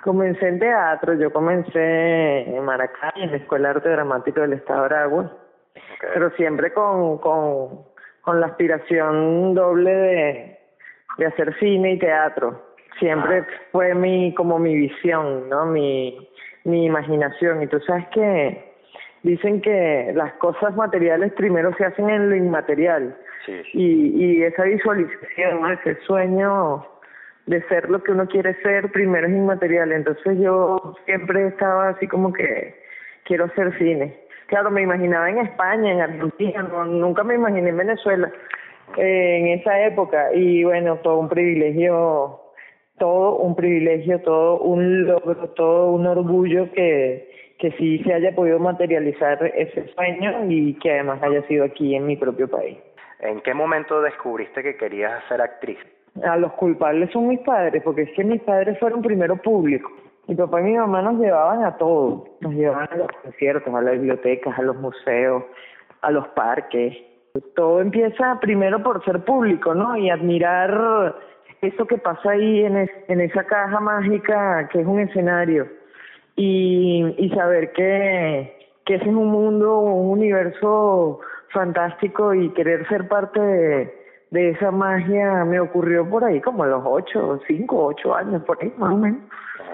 Comencé 0.03 0.47
en 0.47 0.59
teatro, 0.59 1.15
yo 1.15 1.31
comencé 1.33 2.41
en 2.41 2.63
Maracay, 2.63 3.11
en 3.15 3.31
la 3.31 3.37
Escuela 3.37 3.69
de 3.69 3.75
Arte 3.75 3.89
Dramático 3.89 4.41
del 4.41 4.53
Estado 4.53 4.81
de 4.81 4.85
Aragua, 4.95 5.31
pero 6.13 6.29
siempre 6.31 6.71
con, 6.71 7.17
con, 7.17 7.83
con 8.21 8.39
la 8.39 8.47
aspiración 8.47 9.55
doble 9.55 9.91
de, 9.91 10.56
de 11.17 11.25
hacer 11.25 11.57
cine 11.59 11.93
y 11.93 11.99
teatro. 11.99 12.61
Siempre 12.99 13.43
fue 13.71 13.93
mi, 13.93 14.33
como 14.33 14.59
mi 14.59 14.75
visión, 14.75 15.49
¿no? 15.49 15.65
Mi, 15.65 16.29
mi 16.63 16.85
imaginación. 16.85 17.61
Y 17.61 17.67
tú 17.67 17.79
sabes 17.81 18.07
que 18.07 18.73
dicen 19.23 19.61
que 19.61 20.11
las 20.15 20.33
cosas 20.33 20.75
materiales 20.75 21.33
primero 21.33 21.73
se 21.77 21.85
hacen 21.85 22.09
en 22.09 22.29
lo 22.29 22.35
inmaterial. 22.35 23.15
Sí, 23.45 23.61
sí. 23.63 23.69
Y, 23.73 24.25
y 24.25 24.43
esa 24.43 24.63
visualización, 24.63 25.61
¿no? 25.61 25.71
ese 25.71 25.95
sueño 26.05 26.85
de 27.45 27.61
ser 27.67 27.89
lo 27.89 28.03
que 28.03 28.11
uno 28.11 28.27
quiere 28.27 28.53
ser, 28.61 28.91
primero 28.91 29.27
es 29.27 29.33
inmaterial. 29.33 29.91
Entonces 29.91 30.37
yo 30.39 30.95
siempre 31.05 31.47
estaba 31.47 31.89
así 31.89 32.07
como 32.07 32.33
que 32.33 32.75
quiero 33.23 33.45
hacer 33.45 33.77
cine. 33.77 34.17
Claro, 34.47 34.71
me 34.71 34.81
imaginaba 34.81 35.29
en 35.29 35.39
España, 35.39 35.91
en 35.91 36.01
Argentina, 36.01 36.63
no, 36.63 36.85
nunca 36.85 37.23
me 37.23 37.35
imaginé 37.35 37.69
en 37.69 37.77
Venezuela 37.77 38.31
en 38.97 39.47
esa 39.59 39.85
época. 39.85 40.33
Y 40.33 40.63
bueno, 40.63 40.97
todo 40.97 41.19
un 41.19 41.29
privilegio, 41.29 42.39
todo 42.97 43.37
un 43.37 43.55
privilegio, 43.55 44.21
todo 44.21 44.59
un 44.59 45.05
logro, 45.05 45.49
todo 45.49 45.91
un 45.91 46.05
orgullo 46.07 46.71
que, 46.71 47.29
que 47.59 47.71
sí 47.71 47.99
se 48.03 48.13
haya 48.13 48.33
podido 48.33 48.59
materializar 48.59 49.43
ese 49.55 49.87
sueño 49.93 50.45
y 50.49 50.73
que 50.75 50.91
además 50.91 51.21
haya 51.23 51.41
sido 51.47 51.65
aquí 51.65 51.95
en 51.95 52.05
mi 52.05 52.15
propio 52.15 52.47
país. 52.47 52.77
¿En 53.19 53.41
qué 53.41 53.53
momento 53.53 54.01
descubriste 54.01 54.61
que 54.61 54.77
querías 54.77 55.23
ser 55.27 55.41
actriz? 55.41 55.77
A 56.23 56.35
los 56.37 56.53
culpables 56.53 57.11
son 57.11 57.27
mis 57.27 57.39
padres, 57.39 57.81
porque 57.83 58.03
es 58.03 58.11
que 58.11 58.23
mis 58.23 58.41
padres 58.41 58.79
fueron 58.79 59.01
primero 59.01 59.37
públicos. 59.37 59.91
Mi 60.27 60.35
papá 60.35 60.59
y 60.61 60.65
mi 60.65 60.77
mamá 60.77 61.01
nos 61.01 61.19
llevaban 61.19 61.63
a 61.63 61.77
todo. 61.77 62.25
Nos 62.41 62.53
llevaban 62.53 62.89
a 62.91 62.95
los 62.97 63.07
conciertos, 63.23 63.73
a 63.73 63.81
las 63.81 63.93
bibliotecas, 63.93 64.57
a 64.57 64.61
los 64.61 64.75
museos, 64.75 65.43
a 66.01 66.11
los 66.11 66.27
parques. 66.29 66.97
Todo 67.55 67.81
empieza 67.81 68.39
primero 68.39 68.81
por 68.83 69.03
ser 69.05 69.23
público, 69.23 69.73
¿no? 69.73 69.95
Y 69.97 70.09
admirar 70.09 71.15
eso 71.61 71.85
que 71.87 71.97
pasa 71.97 72.31
ahí 72.31 72.63
en, 72.65 72.77
es- 72.77 72.91
en 73.07 73.21
esa 73.21 73.43
caja 73.45 73.79
mágica 73.79 74.67
que 74.71 74.81
es 74.81 74.87
un 74.87 74.99
escenario. 74.99 75.67
Y, 76.35 77.15
y 77.17 77.29
saber 77.31 77.71
que, 77.73 78.55
que 78.85 78.95
ese 78.95 79.05
es 79.05 79.15
un 79.15 79.31
mundo, 79.31 79.79
un 79.79 80.11
universo 80.11 81.19
fantástico 81.49 82.33
y 82.35 82.49
querer 82.51 82.87
ser 82.87 83.07
parte 83.07 83.39
de, 83.39 83.93
de 84.31 84.49
esa 84.51 84.69
magia 84.69 85.43
me 85.45 85.59
ocurrió 85.59 86.07
por 86.07 86.23
ahí 86.23 86.39
como 86.41 86.63
a 86.63 86.67
los 86.67 86.83
ocho, 86.85 87.39
cinco, 87.47 87.85
ocho 87.87 88.13
años, 88.13 88.43
por 88.43 88.57
ahí 88.61 88.71
más 88.77 88.93
o 88.93 88.97
menos. 88.97 89.21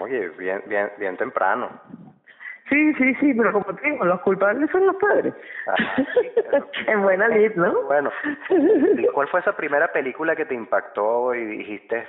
Oye, 0.00 0.30
bien, 0.38 0.62
bien, 0.66 0.88
bien 0.98 1.16
temprano. 1.18 1.68
Sí, 2.68 2.94
sí, 2.94 3.14
sí, 3.16 3.34
pero 3.34 3.52
como 3.52 3.76
te 3.76 3.90
digo, 3.90 4.04
los 4.04 4.20
culpables 4.22 4.70
son 4.70 4.86
los 4.86 4.96
padres. 4.96 5.34
Ajá, 5.66 5.96
sí, 5.96 6.30
claro. 6.48 6.66
en 6.86 7.02
buena 7.02 7.28
lid, 7.28 7.52
¿no? 7.56 7.82
Bueno, 7.82 8.10
¿y 8.98 9.06
¿cuál 9.08 9.28
fue 9.28 9.40
esa 9.40 9.54
primera 9.54 9.92
película 9.92 10.34
que 10.34 10.46
te 10.46 10.54
impactó 10.54 11.34
y 11.34 11.44
dijiste, 11.44 12.06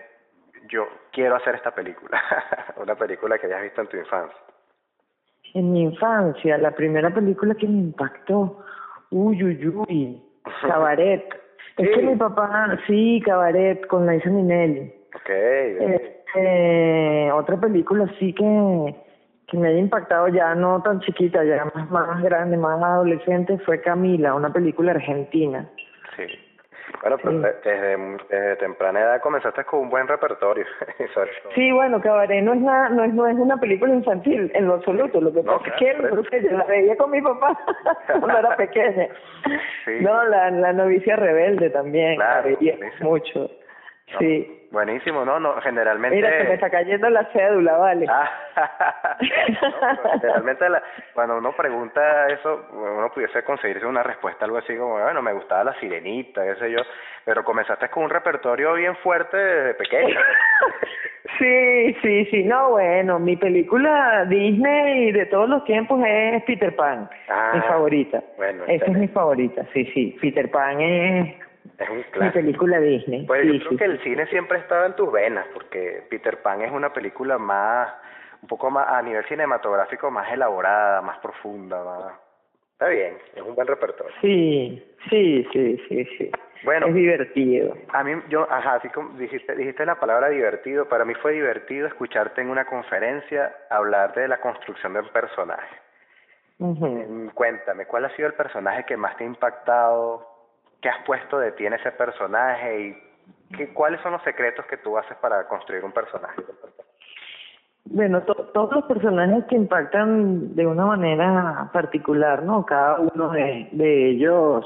yo 0.70 0.88
quiero 1.12 1.36
hacer 1.36 1.56
esta 1.56 1.72
película? 1.72 2.22
Una 2.78 2.96
película 2.96 3.38
que 3.38 3.48
hayas 3.48 3.64
visto 3.64 3.82
en 3.82 3.88
tu 3.88 3.98
infancia. 3.98 4.38
En 5.54 5.72
mi 5.72 5.84
infancia, 5.84 6.58
la 6.58 6.72
primera 6.72 7.10
película 7.14 7.56
que 7.56 7.68
me 7.68 7.80
impactó, 7.80 8.64
uy, 9.12 9.44
uy, 9.44 9.68
uy, 9.68 10.24
Cabaret. 10.62 11.24
Es 11.78 11.90
que 11.90 12.02
mi 12.02 12.16
papá, 12.16 12.78
sí, 12.88 13.22
Cabaret, 13.26 13.86
con 13.88 14.08
Liza 14.08 14.30
Minnelli. 14.30 14.94
Ok, 15.14 15.30
bien. 15.30 15.94
Este, 15.94 17.32
otra 17.32 17.58
película 17.60 18.10
sí 18.20 18.34
que, 18.34 18.96
que 19.48 19.58
me 19.58 19.68
haya 19.70 19.78
impactado 19.80 20.28
ya 20.30 20.56
no 20.56 20.82
tan 20.82 21.00
chiquita, 21.02 21.44
ya 21.44 21.66
más, 21.76 21.90
más 21.92 22.24
grande, 22.24 22.58
más 22.58 22.82
adolescente, 22.82 23.58
fue 23.60 23.82
Camila, 23.82 24.34
una 24.34 24.52
película 24.52 24.92
argentina. 24.92 25.68
sí. 26.16 26.24
Bueno, 27.02 27.18
pero 27.22 27.32
sí. 27.42 27.48
desde, 27.66 27.98
desde 28.30 28.56
temprana 28.58 29.02
edad 29.02 29.22
comenzaste 29.22 29.64
con 29.66 29.82
un 29.82 29.90
buen 29.90 30.08
repertorio. 30.08 30.66
Sí, 31.56 31.72
bueno, 31.72 32.00
Cabaret 32.02 32.44
no 32.44 32.54
es 32.54 32.62
nada, 32.62 32.90
no 32.90 33.04
es, 33.04 33.14
no 33.14 33.28
es 33.28 33.36
una 33.36 33.58
película 33.58 33.94
infantil 33.94 34.52
en 34.54 34.68
lo 34.68 34.76
absoluto. 34.76 35.20
Lo 35.20 35.34
que 35.34 35.42
No, 35.44 35.58
pasa 35.60 35.76
claro, 35.78 36.22
es 36.22 36.30
que 36.30 36.44
yo 36.44 36.52
la 36.58 36.64
veía 36.66 36.96
con 36.96 37.12
mi 37.12 37.22
papá 37.22 37.58
cuando 38.08 38.38
era 38.38 38.56
pequeña. 38.56 39.08
Sí. 39.84 39.92
No, 40.02 40.24
la, 40.26 40.50
la 40.52 40.74
novicia 40.74 41.16
rebelde 41.16 41.70
también, 41.72 42.18
la 42.20 42.42
Claro, 42.42 42.58
veía 42.60 42.76
buenísimo. 42.78 43.10
mucho. 43.10 43.40
No, 43.40 44.20
Sí. 44.20 44.65
Buenísimo, 44.76 45.24
no, 45.24 45.40
no, 45.40 45.54
generalmente... 45.62 46.18
Mira, 46.18 46.38
se 46.38 46.44
me 46.44 46.54
está 46.56 46.70
cayendo 46.70 47.10
la 47.10 47.24
cédula, 47.32 47.78
vale. 47.78 48.06
Ah, 48.10 48.30
no, 49.18 50.02
pues, 50.02 50.12
generalmente 50.22 50.68
la- 50.70 50.84
cuando 51.14 51.38
uno 51.38 51.54
pregunta 51.54 52.28
eso, 52.28 52.68
uno 52.74 53.10
pudiese 53.14 53.42
conseguirse 53.46 53.86
una 53.86 54.04
respuesta 54.04 54.44
algo 54.44 54.58
así 54.58 54.76
como, 54.76 55.02
bueno, 55.02 55.22
me 55.22 55.32
gustaba 55.32 55.64
la 55.64 55.74
sirenita, 55.80 56.44
qué 56.44 56.56
sé 56.56 56.72
yo, 56.72 56.80
pero 57.24 57.46
comenzaste 57.46 57.88
con 57.88 58.04
un 58.04 58.10
repertorio 58.10 58.74
bien 58.74 58.98
fuerte 58.98 59.38
desde 59.38 59.74
pequeño. 59.76 60.20
Sí, 61.40 61.94
sí, 62.04 62.26
sí. 62.26 62.44
No, 62.44 62.70
bueno, 62.70 63.18
mi 63.20 63.36
película 63.36 64.26
Disney 64.26 65.12
de 65.12 65.26
todos 65.26 65.50
los 65.50 65.64
tiempos 65.66 66.00
es 66.08 66.44
Peter 66.44 66.74
Pan, 66.76 67.10
Ah, 67.28 67.52
mi 67.56 67.62
favorita. 67.62 68.22
bueno, 68.38 68.64
Esa 68.68 68.86
es 68.86 68.92
mi 68.98 69.08
favorita, 69.08 69.64
sí, 69.74 69.86
sí. 69.94 70.16
Peter 70.22 70.50
Pan 70.52 70.80
es 70.80 71.36
Es 71.78 71.90
un 71.90 71.98
mi 71.98 72.04
clásico. 72.04 72.34
película 72.34 72.80
Disney. 72.80 73.26
Pues 73.26 73.42
sí, 73.42 73.48
yo 73.48 73.60
creo 73.60 73.70
sí, 73.72 73.78
que 73.78 73.86
el 73.86 74.04
cine 74.04 74.28
siempre 74.28 74.60
estaba 74.60 74.86
en 74.86 74.96
tus 74.96 75.12
venas, 75.12 75.46
porque 75.54 76.04
Peter 76.10 76.42
Pan 76.42 76.62
es 76.62 76.72
una 76.72 76.94
película 76.94 77.38
más, 77.38 77.94
un 78.42 78.48
poco 78.48 78.70
más, 78.72 78.88
a 78.88 79.02
nivel 79.02 79.26
cinematográfico, 79.26 80.10
más 80.10 80.32
elaborada, 80.32 81.02
más 81.02 81.18
profunda, 81.20 81.84
más... 81.84 82.14
Está 82.74 82.88
bien, 82.88 83.18
es 83.34 83.42
un 83.42 83.56
buen 83.56 83.68
repertorio. 83.68 84.14
Sí, 84.22 84.84
sí, 85.10 85.48
sí, 85.54 85.82
sí, 85.88 86.06
sí. 86.18 86.32
Bueno. 86.64 86.88
Es 86.88 86.94
divertido. 86.94 87.74
A 87.94 88.04
mí, 88.04 88.22
yo, 88.28 88.48
ajá, 88.52 88.76
así 88.76 88.90
como 88.90 89.18
dijiste, 89.18 89.56
dijiste 89.56 89.86
la 89.86 89.96
palabra 89.96 90.30
divertido, 90.30 90.90
para 90.90 91.06
mí 91.06 91.14
fue 91.16 91.34
divertido 91.34 91.88
escucharte 91.88 92.42
en 92.42 92.50
una 92.50 92.66
conferencia 92.66 93.56
hablar 93.70 94.14
de 94.14 94.28
la 94.28 94.42
construcción 94.42 94.94
de 94.94 95.00
un 95.00 95.10
personaje. 95.10 95.76
Cuéntame, 97.34 97.86
¿cuál 97.86 98.06
ha 98.06 98.16
sido 98.16 98.28
el 98.28 98.34
personaje 98.34 98.84
que 98.86 98.98
más 98.98 99.16
te 99.18 99.24
ha 99.24 99.28
impactado? 99.28 100.35
¿Qué 100.86 100.90
has 100.90 101.04
puesto 101.04 101.40
de 101.40 101.52
ti 101.54 101.66
en 101.66 101.74
ese 101.74 101.92
personaje? 101.94 102.80
¿Y 102.80 103.58
qué, 103.58 103.74
cuáles 103.74 104.00
son 104.02 104.12
los 104.12 104.22
secretos 104.22 104.68
que 104.68 104.78
tú 104.78 104.96
haces 105.00 105.18
para 105.18 105.48
construir 105.48 105.84
un 105.84 105.92
personaje? 105.92 106.44
Bueno, 107.86 108.22
to- 108.22 108.52
todos 108.54 108.72
los 108.72 108.86
personajes 108.86 109.46
que 109.46 109.56
impactan 109.56 110.56
de 110.56 110.68
una 110.68 110.86
manera 110.86 111.72
particular, 111.74 112.44
¿no? 112.44 112.64
Cada 112.68 113.00
uno 113.00 113.32
de, 113.32 113.68
de 113.72 114.10
ellos 114.12 114.64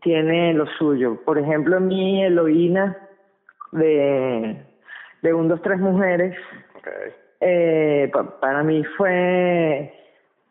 tiene 0.00 0.54
lo 0.54 0.64
suyo. 0.78 1.22
Por 1.26 1.36
ejemplo, 1.38 1.78
mi 1.78 2.24
Eloína 2.24 2.96
de, 3.72 4.64
de 5.20 5.34
Un, 5.34 5.46
Dos, 5.48 5.60
Tres 5.60 5.78
Mujeres, 5.78 6.34
Okay. 6.78 7.12
eh, 7.40 8.10
pa- 8.14 8.40
para 8.40 8.62
mí 8.62 8.82
fue 8.96 9.92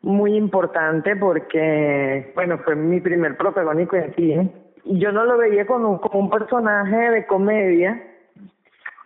muy 0.01 0.35
importante 0.35 1.15
porque, 1.15 2.31
bueno, 2.35 2.57
fue 2.59 2.75
mi 2.75 2.99
primer 2.99 3.37
protagónico 3.37 3.95
en 3.95 4.13
cine. 4.15 4.51
Y 4.83 4.99
yo 4.99 5.11
no 5.11 5.25
lo 5.25 5.37
veía 5.37 5.65
como, 5.65 6.01
como 6.01 6.19
un 6.19 6.29
personaje 6.29 7.11
de 7.11 7.25
comedia, 7.27 8.01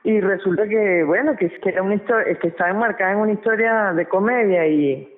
y 0.05 0.21
resulta 0.21 0.67
que, 0.67 1.03
bueno, 1.03 1.35
que, 1.35 1.49
que 1.49 1.69
era 1.69 1.81
una 1.81 1.95
historia, 1.95 2.35
que 2.35 2.49
estaba 2.49 2.69
enmarcada 2.69 3.13
en 3.13 3.17
una 3.17 3.31
historia 3.31 3.91
de 3.91 4.05
comedia 4.05 4.67
y, 4.67 5.11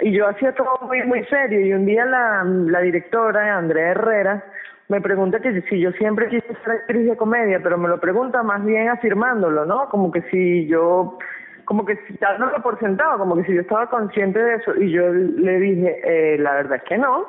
y 0.00 0.12
yo 0.12 0.28
hacía 0.28 0.52
todo 0.52 0.78
muy, 0.82 1.02
muy 1.04 1.24
serio. 1.24 1.60
Y 1.60 1.72
un 1.72 1.86
día 1.86 2.04
la, 2.04 2.44
la 2.44 2.80
directora, 2.80 3.56
Andrea 3.56 3.92
Herrera, 3.92 4.44
me 4.88 5.00
pregunta 5.00 5.40
que 5.40 5.62
si 5.62 5.80
yo 5.80 5.90
siempre 5.92 6.28
quise 6.28 6.46
ser 6.46 6.72
actriz 6.72 7.08
de 7.08 7.16
comedia, 7.16 7.60
pero 7.62 7.78
me 7.78 7.88
lo 7.88 7.98
pregunta 7.98 8.42
más 8.42 8.62
bien 8.62 8.90
afirmándolo, 8.90 9.64
¿no? 9.64 9.88
Como 9.88 10.12
que 10.12 10.20
si 10.30 10.66
yo, 10.66 11.18
como 11.64 11.84
que 11.84 11.98
dándolo 12.20 12.62
por 12.62 12.78
sentado, 12.78 13.18
como 13.18 13.36
que 13.36 13.44
si 13.44 13.54
yo 13.54 13.60
estaba 13.60 13.88
consciente 13.88 14.38
de 14.38 14.54
eso. 14.56 14.74
Y 14.76 14.90
yo 14.90 15.12
le 15.12 15.58
dije, 15.58 16.00
eh, 16.04 16.38
la 16.38 16.54
verdad 16.54 16.76
es 16.76 16.82
que 16.84 16.98
no. 16.98 17.26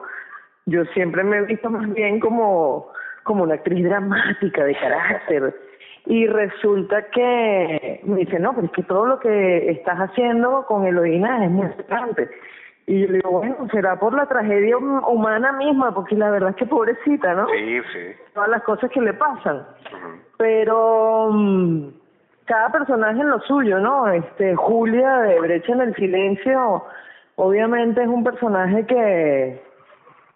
Yo 0.65 0.83
siempre 0.93 1.23
me 1.23 1.37
he 1.37 1.41
visto 1.43 1.69
más 1.69 1.91
bien 1.93 2.19
como, 2.19 2.91
como 3.23 3.43
una 3.43 3.55
actriz 3.55 3.83
dramática, 3.83 4.63
de 4.63 4.75
carácter. 4.75 5.55
Y 6.07 6.27
resulta 6.27 7.03
que 7.09 8.01
me 8.03 8.17
dice, 8.17 8.39
no, 8.39 8.53
pero 8.53 8.67
es 8.67 8.73
que 8.73 8.83
todo 8.83 9.05
lo 9.05 9.19
que 9.19 9.71
estás 9.71 9.97
haciendo 9.97 10.65
con 10.67 10.85
Eloína 10.85 11.45
es 11.45 11.51
muy 11.51 11.65
importante. 11.65 12.29
Y 12.87 13.01
yo 13.01 13.07
le 13.07 13.13
digo, 13.13 13.31
bueno, 13.31 13.67
será 13.71 13.99
por 13.99 14.13
la 14.13 14.27
tragedia 14.27 14.77
humana 14.77 15.53
misma, 15.53 15.93
porque 15.93 16.15
la 16.15 16.29
verdad 16.29 16.51
es 16.51 16.55
que 16.57 16.67
pobrecita, 16.67 17.33
¿no? 17.33 17.47
Sí, 17.47 17.79
sí. 17.91 17.99
Todas 18.33 18.49
las 18.49 18.61
cosas 18.61 18.91
que 18.91 19.01
le 19.01 19.13
pasan. 19.13 19.65
Pero 20.37 21.31
mm, 21.31 21.87
cada 22.45 22.69
personaje 22.69 23.19
en 23.19 23.29
lo 23.29 23.39
suyo, 23.41 23.79
¿no? 23.79 24.07
Este, 24.09 24.55
Julia 24.55 25.19
de 25.19 25.39
Brecha 25.39 25.73
en 25.73 25.81
el 25.81 25.95
Silencio, 25.95 26.85
obviamente 27.35 28.01
es 28.01 28.07
un 28.07 28.23
personaje 28.23 28.85
que, 28.85 29.61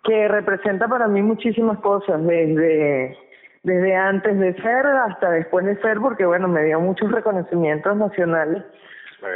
que 0.03 0.27
representa 0.27 0.87
para 0.87 1.07
mí 1.07 1.21
muchísimas 1.21 1.79
cosas, 1.79 2.25
desde, 2.25 3.17
desde 3.63 3.95
antes 3.95 4.39
de 4.39 4.53
ser 4.55 4.85
hasta 4.87 5.31
después 5.31 5.65
de 5.65 5.79
ser, 5.81 5.99
porque 5.99 6.25
bueno, 6.25 6.47
me 6.47 6.63
dio 6.63 6.79
muchos 6.79 7.11
reconocimientos 7.11 7.95
nacionales 7.95 8.63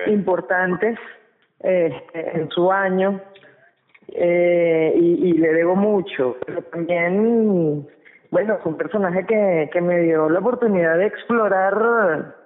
importantes 0.08 0.98
este, 1.60 2.38
en 2.38 2.50
su 2.50 2.72
año 2.72 3.22
eh, 4.08 4.94
y, 4.96 5.30
y, 5.30 5.34
le 5.34 5.54
debo 5.54 5.76
mucho, 5.76 6.38
pero 6.46 6.62
también, 6.64 7.88
bueno, 8.32 8.56
es 8.56 8.66
un 8.66 8.78
personaje 8.78 9.26
que, 9.26 9.70
que 9.72 9.82
me 9.82 10.00
dio 10.00 10.30
la 10.30 10.40
oportunidad 10.40 10.98
de 10.98 11.08
explorar 11.08 12.43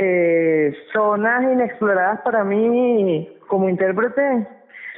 eh, 0.00 0.74
zonas 0.92 1.42
inexploradas 1.42 2.20
para 2.20 2.44
mí 2.44 3.36
como 3.48 3.68
intérprete 3.68 4.46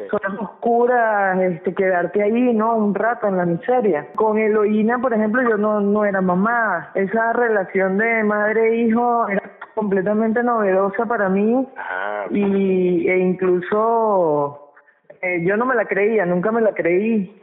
zonas 0.09 0.39
oscuras, 0.41 1.39
este, 1.41 1.75
quedarte 1.75 2.23
ahí, 2.23 2.55
¿no? 2.55 2.77
Un 2.77 2.95
rato 2.95 3.27
en 3.27 3.37
la 3.37 3.45
miseria. 3.45 4.07
Con 4.15 4.39
Eloína, 4.39 4.99
por 4.99 5.13
ejemplo, 5.13 5.43
yo 5.43 5.57
no, 5.57 5.81
no 5.81 6.05
era 6.05 6.21
mamá. 6.21 6.91
Esa 6.95 7.33
relación 7.33 7.99
de 7.99 8.25
madre-hijo 8.25 9.29
e 9.29 9.33
era 9.33 9.43
completamente 9.75 10.43
novedosa 10.43 11.07
para 11.07 11.29
mí 11.29 11.67
y 12.31 13.09
e 13.09 13.19
incluso 13.19 14.73
eh, 15.23 15.43
yo 15.45 15.57
no 15.57 15.65
me 15.65 15.75
la 15.75 15.85
creía, 15.85 16.27
nunca 16.27 16.51
me 16.53 16.61
la 16.61 16.73
creí. 16.73 17.41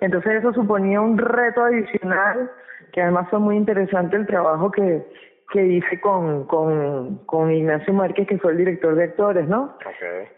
Entonces 0.00 0.36
eso 0.36 0.52
suponía 0.52 1.00
un 1.00 1.18
reto 1.18 1.64
adicional 1.64 2.50
que 2.92 3.02
además 3.02 3.28
fue 3.30 3.38
muy 3.38 3.56
interesante 3.56 4.16
el 4.16 4.26
trabajo 4.26 4.70
que, 4.70 5.06
que 5.50 5.66
hice 5.66 6.00
con, 6.00 6.46
con, 6.46 7.18
con 7.26 7.50
Ignacio 7.50 7.92
Márquez, 7.92 8.26
que 8.26 8.38
fue 8.38 8.52
el 8.52 8.58
director 8.58 8.94
de 8.94 9.04
actores, 9.04 9.48
¿no? 9.48 9.76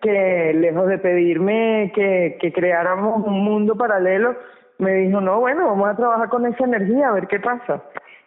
Que 0.00 0.52
lejos 0.54 0.88
de 0.88 0.98
pedirme 0.98 1.92
que, 1.94 2.38
que 2.40 2.52
creáramos 2.52 3.26
un 3.26 3.44
mundo 3.44 3.76
paralelo, 3.76 4.36
me 4.78 4.94
dijo, 4.94 5.20
no, 5.20 5.40
bueno, 5.40 5.66
vamos 5.66 5.88
a 5.88 5.96
trabajar 5.96 6.28
con 6.28 6.46
esa 6.46 6.64
energía, 6.64 7.08
a 7.08 7.12
ver 7.12 7.26
qué 7.28 7.38
pasa. 7.40 7.82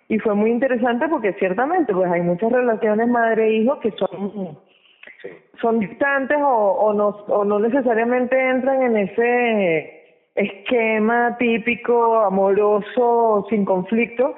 Y 0.07 0.19
fue 0.19 0.35
muy 0.35 0.51
interesante 0.51 1.07
porque 1.09 1.33
ciertamente 1.33 1.93
pues 1.93 2.11
hay 2.11 2.21
muchas 2.21 2.51
relaciones 2.51 3.07
madre-hijo 3.07 3.79
que 3.79 3.91
son 3.91 4.57
son 5.61 5.79
distantes 5.79 6.37
o, 6.39 6.45
o, 6.45 6.93
no, 6.93 7.07
o 7.07 7.45
no 7.45 7.59
necesariamente 7.59 8.37
entran 8.49 8.83
en 8.83 8.97
ese 8.97 10.03
esquema 10.35 11.37
típico, 11.37 12.19
amoroso, 12.19 13.45
sin 13.49 13.65
conflicto, 13.65 14.35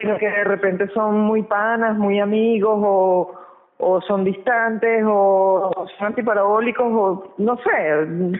sino 0.00 0.16
que 0.18 0.28
de 0.28 0.44
repente 0.44 0.88
son 0.88 1.20
muy 1.20 1.42
panas, 1.42 1.96
muy 1.96 2.20
amigos 2.20 2.78
o, 2.82 3.34
o 3.78 4.00
son 4.02 4.24
distantes 4.24 5.04
o, 5.06 5.70
son 5.98 6.06
antiparabólicos 6.06 6.86
o 6.90 7.34
no 7.38 7.56
sé, 7.58 8.30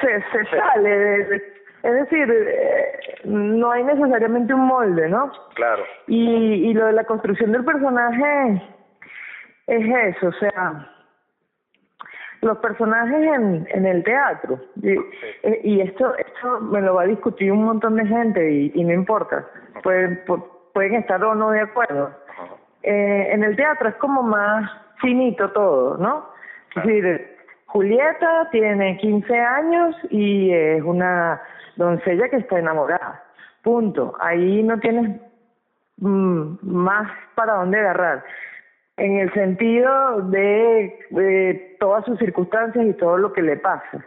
se, 0.00 0.22
se 0.32 0.44
sale 0.50 1.56
es 1.86 1.92
decir, 1.92 2.28
eh, 2.28 2.98
no 3.24 3.70
hay 3.70 3.84
necesariamente 3.84 4.52
un 4.52 4.66
molde, 4.66 5.08
¿no? 5.08 5.30
Claro. 5.54 5.84
Y, 6.08 6.68
y 6.68 6.74
lo 6.74 6.86
de 6.86 6.92
la 6.92 7.04
construcción 7.04 7.52
del 7.52 7.64
personaje 7.64 8.60
es 9.68 10.16
eso, 10.16 10.28
o 10.28 10.32
sea, 10.32 10.90
los 12.42 12.58
personajes 12.58 13.20
en, 13.20 13.68
en 13.70 13.86
el 13.86 14.02
teatro, 14.02 14.60
y, 14.82 14.94
eh, 15.44 15.60
y 15.62 15.80
esto 15.80 16.12
esto 16.16 16.60
me 16.60 16.80
lo 16.80 16.94
va 16.94 17.02
a 17.02 17.06
discutir 17.06 17.52
un 17.52 17.64
montón 17.64 17.94
de 17.94 18.06
gente 18.06 18.50
y, 18.50 18.72
y 18.74 18.82
no 18.82 18.92
importa, 18.92 19.46
pueden, 19.84 20.24
pueden 20.76 20.96
estar 20.96 21.24
o 21.24 21.34
no 21.34 21.52
de 21.52 21.62
acuerdo. 21.62 22.10
Eh, 22.82 23.28
en 23.32 23.42
el 23.42 23.56
teatro 23.56 23.88
es 23.88 23.94
como 23.94 24.22
más 24.22 24.70
finito 25.00 25.50
todo, 25.52 25.96
¿no? 25.96 26.28
Es 26.76 26.84
decir, 26.84 27.34
Julieta 27.64 28.50
tiene 28.52 28.98
15 28.98 29.40
años 29.40 29.96
y 30.10 30.52
es 30.52 30.82
una 30.82 31.40
doncella 31.76 32.28
que 32.28 32.36
está 32.36 32.58
enamorada. 32.58 33.24
Punto. 33.62 34.14
Ahí 34.20 34.62
no 34.62 34.78
tienes 34.78 35.18
mm, 35.96 36.58
más 36.60 37.10
para 37.34 37.54
dónde 37.54 37.78
agarrar. 37.78 38.22
En 38.98 39.16
el 39.16 39.32
sentido 39.32 40.20
de, 40.28 40.98
de 41.08 41.76
todas 41.80 42.04
sus 42.04 42.18
circunstancias 42.18 42.84
y 42.84 42.92
todo 42.92 43.16
lo 43.16 43.32
que 43.32 43.40
le 43.40 43.56
pasa 43.56 44.04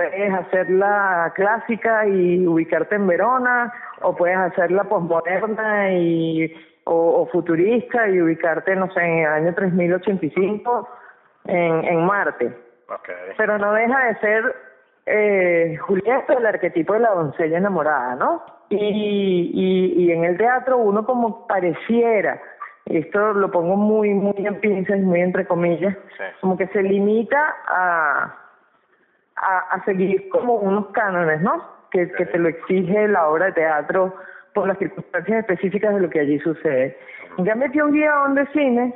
puedes 0.00 0.32
hacer 0.32 0.70
la 0.70 1.30
clásica 1.34 2.06
y 2.06 2.46
ubicarte 2.46 2.94
en 2.94 3.06
Verona, 3.06 3.70
o 4.02 4.14
puedes 4.14 4.36
hacer 4.36 4.70
la 4.70 4.84
posmoderna 4.84 5.92
y, 5.92 6.52
o, 6.84 7.26
futurista 7.30 8.08
y 8.08 8.20
ubicarte, 8.20 8.74
no 8.76 8.90
sé, 8.92 9.00
en 9.00 9.18
el 9.18 9.26
año 9.26 9.54
3085 9.54 10.88
en, 11.46 11.84
en 11.84 12.04
Marte. 12.04 12.56
Pero 13.36 13.58
no 13.58 13.72
deja 13.72 14.06
de 14.06 14.18
ser 14.18 14.56
eh, 15.06 15.76
Julieta, 15.76 16.34
el 16.34 16.46
arquetipo 16.46 16.94
de 16.94 17.00
la 17.00 17.10
doncella 17.10 17.58
enamorada, 17.58 18.16
¿no? 18.16 18.42
Y, 18.68 18.76
y, 18.76 20.04
y 20.04 20.12
en 20.12 20.24
el 20.24 20.36
teatro 20.36 20.78
uno 20.78 21.04
como 21.04 21.46
pareciera, 21.46 22.40
esto 22.86 23.32
lo 23.34 23.50
pongo 23.50 23.76
muy, 23.76 24.10
muy 24.14 24.46
en 24.46 24.60
pinzas, 24.60 24.98
muy 25.00 25.20
entre 25.20 25.46
comillas, 25.46 25.96
como 26.40 26.56
que 26.56 26.66
se 26.68 26.82
limita 26.82 27.56
a 27.66 28.36
a, 29.40 29.58
a 29.74 29.84
seguir 29.84 30.28
como 30.28 30.54
unos 30.54 30.88
cánones, 30.88 31.40
¿no? 31.40 31.79
Que, 31.90 32.10
que 32.12 32.26
te 32.26 32.38
lo 32.38 32.48
exige 32.48 33.08
la 33.08 33.28
obra 33.28 33.46
de 33.46 33.52
teatro 33.52 34.14
por 34.54 34.68
las 34.68 34.78
circunstancias 34.78 35.40
específicas 35.40 35.94
de 35.94 36.00
lo 36.00 36.10
que 36.10 36.20
allí 36.20 36.38
sucede. 36.40 36.96
En 37.36 37.44
cambio, 37.44 37.70
que 37.72 37.82
un 37.82 37.92
guion 37.92 38.34
de 38.34 38.46
cine 38.48 38.94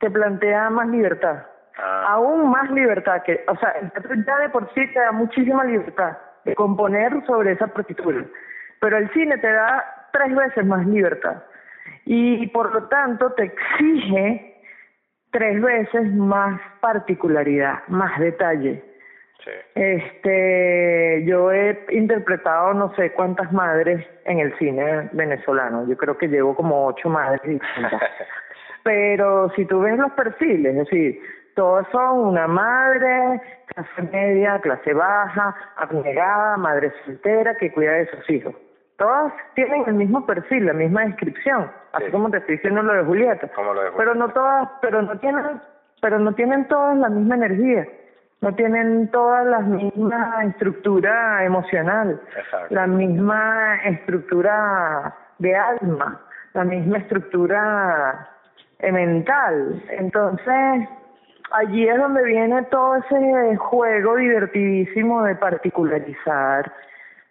te 0.00 0.10
plantea 0.10 0.70
más 0.70 0.88
libertad, 0.88 1.44
ah. 1.78 2.06
aún 2.08 2.50
más 2.50 2.70
libertad, 2.70 3.22
que, 3.22 3.44
o 3.48 3.56
sea, 3.56 3.70
el 3.80 3.90
teatro 3.92 4.14
ya 4.26 4.38
de 4.38 4.48
por 4.50 4.72
sí 4.74 4.86
te 4.92 5.00
da 5.00 5.12
muchísima 5.12 5.64
libertad 5.64 6.16
de 6.44 6.54
componer 6.54 7.24
sobre 7.26 7.52
esa 7.52 7.68
partitura, 7.68 8.24
pero 8.80 8.98
el 8.98 9.10
cine 9.12 9.38
te 9.38 9.50
da 9.50 9.84
tres 10.12 10.34
veces 10.34 10.66
más 10.66 10.86
libertad 10.86 11.42
y 12.04 12.46
por 12.48 12.72
lo 12.72 12.84
tanto 12.88 13.32
te 13.32 13.44
exige 13.44 14.60
tres 15.30 15.60
veces 15.60 16.14
más 16.14 16.60
particularidad, 16.80 17.82
más 17.88 18.18
detalle. 18.20 18.84
Este, 19.74 21.24
yo 21.26 21.52
he 21.52 21.84
interpretado 21.90 22.74
no 22.74 22.94
sé 22.94 23.12
cuántas 23.12 23.52
madres 23.52 24.06
en 24.24 24.38
el 24.38 24.56
cine 24.58 25.08
venezolano. 25.12 25.86
Yo 25.86 25.96
creo 25.96 26.16
que 26.16 26.28
llevo 26.28 26.54
como 26.54 26.86
ocho 26.86 27.08
madres 27.08 27.42
distintas. 27.42 28.00
Pero 28.82 29.50
si 29.56 29.64
tú 29.64 29.80
ves 29.80 29.98
los 29.98 30.12
perfiles, 30.12 30.72
es 30.72 30.78
decir, 30.78 31.20
todos 31.54 31.86
son 31.90 32.18
una 32.18 32.46
madre, 32.46 33.40
clase 33.66 34.02
media, 34.12 34.60
clase 34.60 34.92
baja, 34.92 35.54
abnegada, 35.76 36.56
madre 36.56 36.92
soltera 37.04 37.56
que 37.56 37.72
cuida 37.72 37.92
de 37.92 38.10
sus 38.10 38.30
hijos. 38.30 38.54
Todas 38.96 39.32
tienen 39.54 39.84
el 39.86 39.94
mismo 39.94 40.24
perfil, 40.24 40.66
la 40.66 40.72
misma 40.72 41.04
descripción, 41.06 41.70
así 41.92 42.10
como 42.10 42.30
te 42.30 42.38
estoy 42.38 42.56
diciendo 42.56 42.82
lo 42.82 42.92
de 42.92 43.04
Julieta. 43.04 43.50
Pero 43.96 44.14
no 44.14 44.28
todas, 44.28 44.68
pero 44.82 45.02
no 45.02 45.18
tienen, 45.18 45.60
pero 46.00 46.18
no 46.18 46.32
tienen 46.34 46.68
todas 46.68 46.96
la 46.98 47.08
misma 47.08 47.34
energía 47.36 47.86
no 48.40 48.54
tienen 48.54 49.10
toda 49.10 49.42
la 49.44 49.60
misma 49.60 50.44
estructura 50.44 51.44
emocional, 51.44 52.20
la 52.70 52.86
misma 52.86 53.76
estructura 53.84 55.14
de 55.38 55.56
alma, 55.56 56.20
la 56.52 56.64
misma 56.64 56.98
estructura 56.98 58.28
eh, 58.78 58.92
mental. 58.92 59.82
Entonces, 59.90 60.88
allí 61.52 61.88
es 61.88 61.96
donde 61.96 62.24
viene 62.24 62.62
todo 62.64 62.96
ese 62.96 63.56
juego 63.56 64.16
divertidísimo 64.16 65.22
de 65.22 65.36
particularizar, 65.36 66.70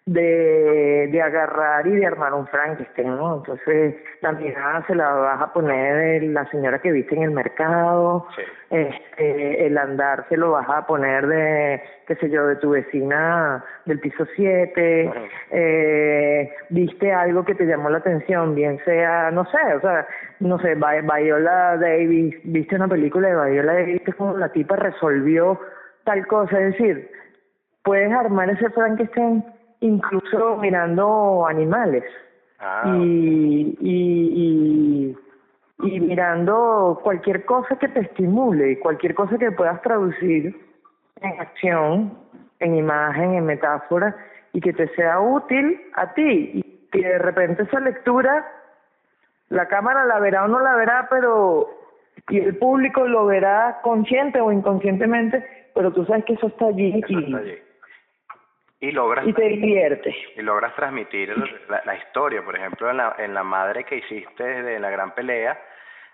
de, 0.06 1.08
de 1.10 1.22
agarrar 1.22 1.86
y 1.86 1.96
de 1.96 2.06
armar 2.06 2.34
un 2.34 2.46
Frankenstein, 2.48 3.16
¿no? 3.16 3.36
Entonces 3.36 3.94
la 4.20 4.32
mirada 4.32 4.84
se 4.86 4.94
la 4.94 5.10
vas 5.10 5.40
a 5.40 5.52
poner 5.54 6.20
de 6.20 6.28
la 6.28 6.44
señora 6.50 6.78
que 6.78 6.92
viste 6.92 7.16
en 7.16 7.22
el 7.22 7.30
mercado, 7.30 8.26
este, 8.68 9.66
el 9.66 9.78
andar 9.78 10.26
se 10.28 10.36
lo 10.36 10.50
vas 10.50 10.68
a 10.68 10.86
poner 10.86 11.26
de, 11.26 11.82
qué 12.06 12.16
sé 12.16 12.28
yo, 12.28 12.46
de 12.46 12.56
tu 12.56 12.70
vecina 12.70 13.64
del 13.86 13.98
piso 13.98 14.26
7, 14.36 15.10
eh, 15.50 16.52
viste 16.68 17.10
algo 17.10 17.46
que 17.46 17.54
te 17.54 17.64
llamó 17.64 17.88
la 17.88 17.98
atención, 17.98 18.54
bien 18.54 18.78
sea, 18.84 19.30
no 19.30 19.46
sé, 19.46 19.74
o 19.74 19.80
sea, 19.80 20.06
no 20.40 20.58
sé, 20.58 20.74
Viola 20.74 21.78
Davis, 21.78 22.34
viste 22.44 22.76
una 22.76 22.88
película 22.88 23.28
de 23.28 23.52
Viola 23.52 23.72
Davis 23.72 24.02
que 24.02 24.12
como 24.12 24.36
la 24.36 24.50
tipa 24.50 24.76
resolvió 24.76 25.58
tal 26.04 26.26
cosa, 26.26 26.60
es 26.60 26.72
decir, 26.72 27.10
puedes 27.82 28.12
armar 28.12 28.50
ese 28.50 28.68
Frankenstein 28.68 29.42
incluso 29.80 30.56
mirando 30.56 31.46
animales 31.46 32.04
ah, 32.60 32.94
y, 32.98 33.76
y, 33.80 35.16
y, 35.82 36.00
mirando 36.00 37.00
cualquier 37.02 37.44
cosa 37.44 37.76
que 37.78 37.88
te 37.88 38.00
estimule, 38.00 38.78
cualquier 38.80 39.14
cosa 39.14 39.36
que 39.38 39.52
puedas 39.52 39.80
traducir 39.82 40.56
en 41.20 41.40
acción, 41.40 42.18
en 42.60 42.76
imagen, 42.76 43.34
en 43.34 43.46
metáfora, 43.46 44.16
y 44.52 44.60
que 44.60 44.72
te 44.72 44.88
sea 44.94 45.20
útil 45.20 45.80
a 45.94 46.14
ti. 46.14 46.50
Y 46.54 46.88
que 46.92 47.00
de 47.00 47.18
repente 47.18 47.64
esa 47.64 47.80
lectura, 47.80 48.46
la 49.48 49.66
cámara 49.66 50.04
la 50.04 50.20
verá 50.20 50.44
o 50.44 50.48
no 50.48 50.60
la 50.60 50.76
verá, 50.76 51.08
pero 51.10 51.68
y 52.28 52.38
el 52.38 52.56
público 52.56 53.06
lo 53.06 53.26
verá 53.26 53.80
consciente 53.82 54.40
o 54.40 54.50
inconscientemente, 54.50 55.44
pero 55.74 55.92
tú 55.92 56.04
sabes 56.06 56.24
que 56.24 56.34
eso 56.34 56.46
está 56.46 56.66
allí 56.66 57.02
y, 57.06 57.14
y 58.84 58.92
logras 58.92 59.26
y 59.26 59.32
te 59.32 59.48
divierte. 59.48 60.14
y 60.36 60.42
logras 60.42 60.74
transmitir 60.74 61.34
la, 61.68 61.82
la 61.84 61.96
historia 61.96 62.44
por 62.44 62.54
ejemplo 62.56 62.90
en 62.90 62.98
la 62.98 63.16
en 63.18 63.32
la 63.32 63.42
madre 63.42 63.84
que 63.84 63.96
hiciste 63.96 64.44
de 64.44 64.78
la 64.78 64.90
gran 64.90 65.14
pelea 65.14 65.58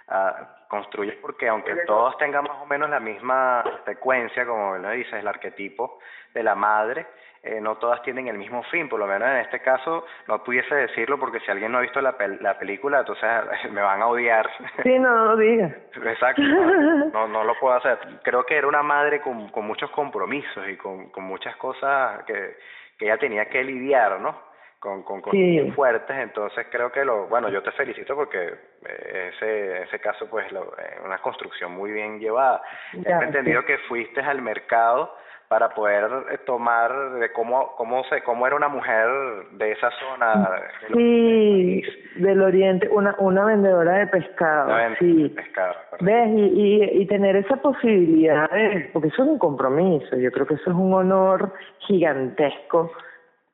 uh, 0.09 0.68
construyes 0.68 1.16
porque 1.16 1.48
aunque 1.48 1.74
todos 1.87 2.16
tengan 2.18 2.44
más 2.44 2.62
o 2.62 2.66
menos 2.66 2.88
la 2.88 3.00
misma 3.00 3.64
secuencia 3.85 4.46
como 4.46 4.78
lo 4.78 4.90
dices 4.90 5.14
el 5.14 5.26
arquetipo 5.26 5.98
de 6.33 6.44
la 6.44 6.54
madre 6.54 7.06
eh, 7.42 7.59
no 7.61 7.76
todas 7.76 8.03
tienen 8.03 8.29
el 8.29 8.37
mismo 8.37 8.62
fin, 8.64 8.88
por 8.88 9.00
lo 9.00 9.07
menos 9.07 9.29
en 9.29 9.37
este 9.38 9.61
caso 9.61 10.05
no 10.29 10.44
pudiese 10.44 10.74
decirlo 10.74 11.18
porque 11.18 11.40
si 11.40 11.50
alguien 11.50 11.72
no 11.72 11.79
ha 11.79 11.81
visto 11.81 12.00
la, 12.00 12.12
pel 12.12 12.38
la 12.42 12.59
película, 12.59 12.98
entonces 13.00 13.29
me 13.72 13.81
van 13.81 14.03
a 14.03 14.07
odiar. 14.09 14.48
Sí, 14.83 14.98
no, 14.98 15.11
no 15.14 15.24
lo 15.26 15.37
digas. 15.37 15.72
Exacto, 16.05 16.42
no, 17.12 17.26
no 17.29 17.44
lo 17.44 17.59
puedo 17.59 17.74
hacer. 17.76 17.98
Creo 18.22 18.44
que 18.44 18.57
era 18.57 18.66
una 18.66 18.83
madre 18.83 19.20
con, 19.20 19.48
con 19.50 19.66
muchos 19.66 19.90
compromisos 19.90 20.68
y 20.68 20.76
con, 20.76 21.11
con 21.11 21.24
muchas 21.24 21.57
cosas 21.57 22.24
que, 22.24 22.57
que 22.98 23.07
ella 23.07 23.16
tenía 23.16 23.46
que 23.46 23.64
lidiar, 23.64 24.20
¿no? 24.20 24.48
Con, 24.79 25.03
con 25.03 25.22
Sí. 25.31 25.70
fuertes, 25.76 26.16
entonces 26.16 26.66
creo 26.70 26.90
que 26.90 27.05
lo, 27.05 27.26
bueno, 27.26 27.50
yo 27.50 27.62
te 27.62 27.70
felicito 27.72 28.14
porque 28.16 28.55
eh, 28.87 29.31
ese, 29.35 29.83
ese 29.83 29.98
caso 30.00 30.26
pues 30.31 30.50
lo, 30.53 30.72
eh, 30.79 30.98
una 31.05 31.18
construcción 31.18 31.72
muy 31.72 31.90
bien 31.92 32.18
llevada. 32.18 32.62
He 32.94 33.00
Gracias. 33.00 33.22
entendido 33.24 33.62
que 33.66 33.76
fuiste 33.88 34.22
al 34.22 34.40
mercado 34.40 35.14
para 35.51 35.71
poder 35.71 36.05
eh, 36.31 36.39
tomar 36.47 36.93
de 37.19 37.33
cómo 37.33 37.75
cómo 37.77 38.05
se 38.05 38.23
cómo 38.23 38.47
era 38.47 38.55
una 38.55 38.69
mujer 38.69 39.09
de 39.55 39.73
esa 39.73 39.91
zona 39.99 40.49
Sí, 40.95 41.83
del 42.15 42.41
oriente, 42.41 42.89
una, 42.89 43.17
una 43.19 43.45
vendedora 43.47 43.95
de 43.99 44.07
pescado, 44.07 44.73
sí. 45.01 45.29
pescado. 45.35 45.75
¿Ves? 46.03 46.29
Y, 46.29 46.41
y, 46.41 47.03
y 47.03 47.07
tener 47.07 47.35
esa 47.35 47.57
posibilidad, 47.57 48.49
de- 48.49 48.91
porque 48.93 49.09
eso 49.09 49.25
es 49.25 49.29
un 49.29 49.39
compromiso, 49.41 50.15
yo 50.17 50.31
creo 50.31 50.47
que 50.47 50.55
eso 50.55 50.71
es 50.71 50.77
un 50.77 50.95
honor 50.95 51.53
gigantesco 51.81 52.93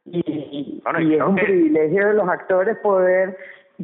y, 0.05 0.19
y- 0.21 0.81
Bueno, 0.85 1.01
y 1.01 1.15
y 1.15 1.17
es 1.17 1.23
un 1.23 1.35
que- 1.37 1.45
privilegio 1.45 2.09
de 2.09 2.13
los 2.15 2.29
actores 2.29 2.77
poder 2.79 3.39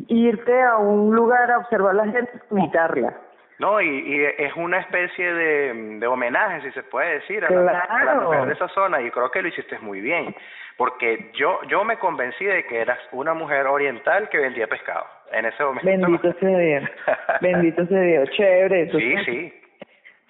irte 0.08 0.60
a 0.62 0.76
un 0.76 1.16
lugar 1.16 1.50
a 1.50 1.58
observar 1.60 1.92
a 1.92 2.04
la 2.04 2.12
gente, 2.12 2.30
imitarla. 2.50 3.14
No, 3.62 3.80
y, 3.80 3.86
y 3.88 4.24
es 4.38 4.52
una 4.56 4.78
especie 4.80 5.32
de, 5.32 5.72
de 6.00 6.06
homenaje, 6.08 6.62
si 6.62 6.70
se 6.72 6.82
puede 6.82 7.14
decir, 7.20 7.44
a 7.44 7.50
la, 7.50 7.70
a 7.80 7.98
la 8.04 8.12
Claro. 8.12 8.22
mujer 8.22 8.46
de 8.46 8.52
esa 8.54 8.66
zona, 8.68 9.00
y 9.00 9.08
creo 9.10 9.30
que 9.30 9.40
lo 9.40 9.48
hiciste 9.48 9.78
muy 9.78 10.00
bien, 10.00 10.34
porque 10.76 11.30
yo 11.34 11.60
yo 11.68 11.84
me 11.84 11.96
convencí 11.96 12.44
de 12.44 12.64
que 12.66 12.80
eras 12.80 12.98
una 13.12 13.34
mujer 13.34 13.66
oriental 13.68 14.28
que 14.30 14.38
vendía 14.38 14.66
pescado 14.66 15.06
en 15.30 15.46
ese 15.46 15.62
momento. 15.62 15.86
Bendito 15.88 16.32
sea 16.40 16.58
Dios, 16.58 16.90
bendito 17.40 17.86
sea 17.86 18.00
Dios, 18.00 18.30
chévere, 18.30 18.82
eso 18.82 18.98
Sí, 18.98 19.14
sí, 19.24 19.61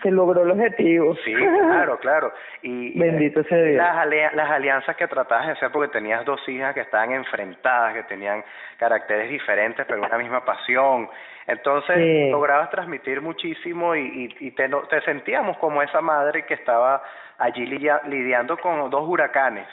se 0.02 0.10
logró 0.10 0.42
el 0.42 0.50
objetivo. 0.50 1.14
sí, 1.24 1.32
claro, 1.34 1.98
claro. 1.98 2.32
Y, 2.62 2.98
Bendito 2.98 3.42
sea 3.44 3.58
Dios. 3.58 3.76
Las, 3.76 4.34
las 4.34 4.50
alianzas 4.50 4.96
que 4.96 5.06
tratabas 5.08 5.46
de 5.46 5.52
hacer, 5.52 5.70
porque 5.70 5.92
tenías 5.92 6.24
dos 6.24 6.46
hijas 6.48 6.74
que 6.74 6.80
estaban 6.80 7.12
enfrentadas, 7.12 7.94
que 7.94 8.02
tenían 8.04 8.44
caracteres 8.78 9.30
diferentes, 9.30 9.86
pero 9.86 10.00
una 10.02 10.18
misma 10.18 10.44
pasión. 10.44 11.08
Entonces, 11.46 11.96
Sí. 11.96 12.30
lograbas 12.30 12.70
transmitir 12.70 13.20
muchísimo 13.20 13.94
y, 13.96 14.00
y, 14.40 14.46
y 14.46 14.50
te, 14.52 14.68
te 14.88 15.00
sentíamos 15.02 15.56
como 15.58 15.82
esa 15.82 16.00
madre 16.00 16.44
que 16.46 16.54
estaba 16.54 17.02
allí 17.38 17.66
lidia- 17.66 18.00
lidiando 18.06 18.56
con 18.58 18.88
dos 18.90 19.08
huracanes. 19.08 19.66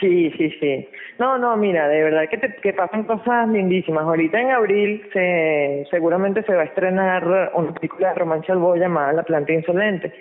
Sí, 0.00 0.30
sí, 0.36 0.50
sí. 0.60 0.88
No, 1.18 1.38
no, 1.38 1.56
mira, 1.56 1.88
de 1.88 2.02
verdad 2.04 2.28
que, 2.28 2.36
te, 2.38 2.54
que 2.56 2.72
pasan 2.74 3.04
cosas 3.04 3.48
lindísimas. 3.48 4.04
Ahorita 4.04 4.38
en 4.38 4.50
abril 4.50 5.02
se, 5.12 5.86
seguramente 5.90 6.42
se 6.42 6.54
va 6.54 6.62
a 6.62 6.66
estrenar 6.66 7.24
una 7.54 7.72
película 7.72 8.08
de 8.10 8.14
Román 8.16 8.42
Chalbó 8.42 8.76
llamada 8.76 9.12
La 9.14 9.22
planta 9.22 9.52
insolente, 9.52 10.12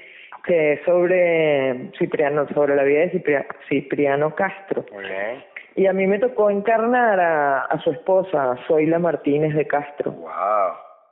que 0.45 0.73
es 0.73 0.81
sobre 0.85 1.91
Cipriano, 1.97 2.47
sobre 2.53 2.75
la 2.75 2.83
vida 2.83 3.01
de 3.01 3.11
Cipria- 3.11 3.45
Cipriano 3.67 4.33
Castro. 4.35 4.85
Bien. 4.91 5.43
Y 5.75 5.85
a 5.85 5.93
mí 5.93 6.07
me 6.07 6.17
tocó 6.17 6.49
encarnar 6.49 7.19
a, 7.19 7.65
a 7.65 7.79
su 7.81 7.91
esposa, 7.91 8.55
Zoila 8.67 8.97
Martínez 8.99 9.53
de 9.53 9.67
Castro. 9.67 10.11
Wow. 10.11 10.31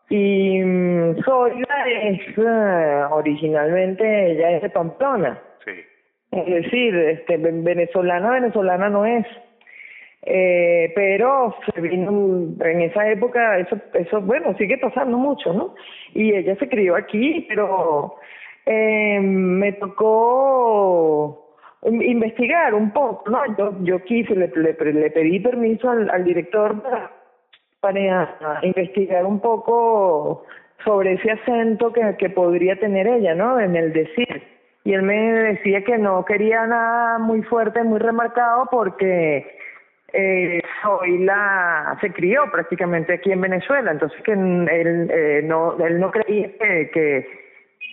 Y 0.09 0.59
mm, 0.63 1.21
Zoila 1.23 1.87
es, 1.91 2.21
eh, 2.37 3.03
originalmente, 3.11 4.31
ella 4.31 4.51
es 4.51 4.61
de 4.63 4.69
Pamplona. 4.69 5.39
Es 6.35 6.63
decir, 6.63 6.95
este, 6.95 7.37
ven- 7.37 7.63
venezolana, 7.63 8.31
venezolana 8.31 8.89
no 8.89 9.05
es. 9.05 9.25
Eh, 10.27 10.91
pero 10.95 11.55
se 11.73 11.81
vino 11.81 12.09
en 12.59 12.81
esa 12.81 13.07
época, 13.11 13.59
eso, 13.59 13.77
eso, 13.93 14.21
bueno, 14.21 14.55
sigue 14.57 14.77
pasando 14.79 15.17
mucho, 15.17 15.53
¿no? 15.53 15.75
Y 16.15 16.33
ella 16.33 16.55
se 16.55 16.67
crió 16.67 16.95
aquí, 16.95 17.45
pero 17.47 18.15
eh, 18.65 19.19
me 19.21 19.73
tocó 19.73 21.53
in- 21.83 22.01
investigar 22.01 22.73
un 22.73 22.91
poco, 22.91 23.29
¿no? 23.29 23.39
Yo, 23.55 23.75
yo 23.81 24.03
quise, 24.03 24.35
le, 24.35 24.47
le, 24.55 24.93
le 24.93 25.11
pedí 25.11 25.39
permiso 25.39 25.89
al, 25.91 26.09
al 26.09 26.23
director 26.23 26.81
para, 26.81 27.11
para 27.79 28.59
investigar 28.63 29.25
un 29.27 29.39
poco 29.39 30.43
sobre 30.83 31.13
ese 31.13 31.31
acento 31.31 31.93
que, 31.93 32.15
que 32.17 32.29
podría 32.31 32.75
tener 32.79 33.05
ella, 33.07 33.35
¿no? 33.35 33.59
En 33.59 33.75
el 33.75 33.93
decir 33.93 34.41
y 34.85 34.93
él 34.93 35.01
me 35.01 35.33
decía 35.33 35.83
que 35.83 35.97
no 35.97 36.23
quería 36.23 36.65
nada 36.65 37.17
muy 37.17 37.41
fuerte, 37.43 37.83
muy 37.83 37.99
remarcado 37.99 38.67
porque 38.71 39.57
eh, 40.13 40.61
Zoila 40.81 41.97
se 41.99 42.13
crió 42.13 42.49
prácticamente 42.51 43.15
aquí 43.15 43.31
en 43.31 43.41
Venezuela, 43.41 43.91
entonces 43.91 44.21
que 44.21 44.31
él 44.31 45.09
eh, 45.11 45.41
no 45.43 45.75
él 45.83 45.99
no 45.99 46.11
creía 46.11 46.51
que, 46.57 46.89
que 46.93 47.45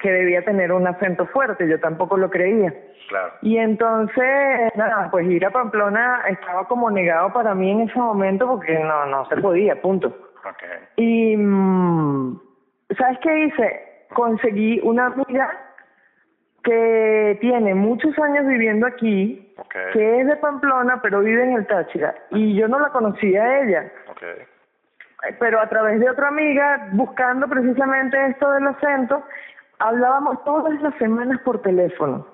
que 0.03 0.11
debía 0.11 0.45
tener 0.45 0.73
un 0.73 0.87
acento 0.87 1.27
fuerte, 1.27 1.69
yo 1.69 1.79
tampoco 1.81 2.17
lo 2.17 2.29
creía. 2.29 2.75
Claro. 3.09 3.33
Y 3.43 3.57
entonces, 3.57 4.75
nada, 4.75 5.09
pues 5.11 5.27
ir 5.29 5.47
a 5.47 5.51
Pamplona 5.51 6.23
estaba 6.29 6.67
como 6.67 6.91
negado 6.91 7.33
para 7.33 7.55
mí 7.55 7.71
en 7.71 7.83
ese 7.83 7.99
momento 7.99 8.49
porque 8.49 8.79
no, 8.81 9.07
no 9.07 9.27
se 9.27 9.37
podía, 9.37 9.81
punto. 9.81 10.09
Ok. 10.09 10.63
Y, 10.97 11.37
mm, 11.37 12.41
¿sabes 12.99 13.19
qué 13.23 13.45
hice? 13.45 13.81
Conseguí 14.15 14.81
una 14.83 15.07
amiga 15.07 15.49
que 16.65 17.39
tiene 17.41 17.75
muchos 17.75 18.17
años 18.19 18.47
viviendo 18.47 18.87
aquí, 18.87 19.53
Ok. 19.59 19.75
que 19.93 20.21
es 20.21 20.27
de 20.27 20.37
Pamplona, 20.37 21.01
pero 21.03 21.21
vive 21.21 21.43
en 21.43 21.55
el 21.55 21.67
Táchira. 21.67 22.15
Y 22.31 22.55
yo 22.55 22.69
no 22.69 22.79
la 22.79 22.89
conocía 22.91 23.43
a 23.43 23.61
ella, 23.61 23.93
Ok. 24.11 24.23
eh, 24.23 25.37
pero 25.39 25.61
a 25.61 25.69
través 25.69 26.01
de 26.01 26.09
otra 26.09 26.29
amiga, 26.29 26.89
buscando 26.93 27.49
precisamente 27.49 28.17
esto 28.27 28.51
del 28.53 28.67
acento, 28.69 29.25
hablábamos 29.79 30.43
todas 30.45 30.81
las 30.81 30.95
semanas 30.97 31.41
por 31.45 31.61
teléfono. 31.63 32.27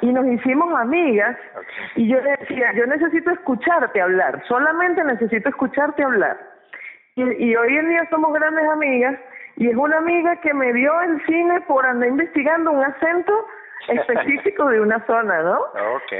Y 0.00 0.12
nos 0.12 0.26
hicimos 0.26 0.72
amigas 0.78 1.36
Ok. 1.56 1.66
y 1.96 2.08
yo 2.08 2.20
le 2.20 2.36
decía, 2.36 2.72
yo 2.74 2.86
necesito 2.86 3.30
escucharte 3.32 4.00
hablar, 4.00 4.42
solamente 4.46 5.02
necesito 5.04 5.48
escucharte 5.48 6.02
hablar. 6.04 6.38
Y, 7.16 7.22
y 7.22 7.56
hoy 7.56 7.76
en 7.76 7.88
día 7.90 8.08
somos 8.10 8.32
grandes 8.32 8.68
amigas 8.68 9.16
y 9.56 9.68
es 9.68 9.76
una 9.76 9.98
amiga 9.98 10.36
que 10.40 10.52
me 10.52 10.72
vio 10.72 11.00
el 11.02 11.24
cine 11.26 11.60
por 11.62 11.86
andar 11.86 12.08
investigando 12.08 12.72
un 12.72 12.82
acento 12.84 13.46
específico 13.88 14.68
de 14.68 14.80
una 14.80 15.04
zona, 15.06 15.42
¿no? 15.42 15.58
Ok. 15.96 16.12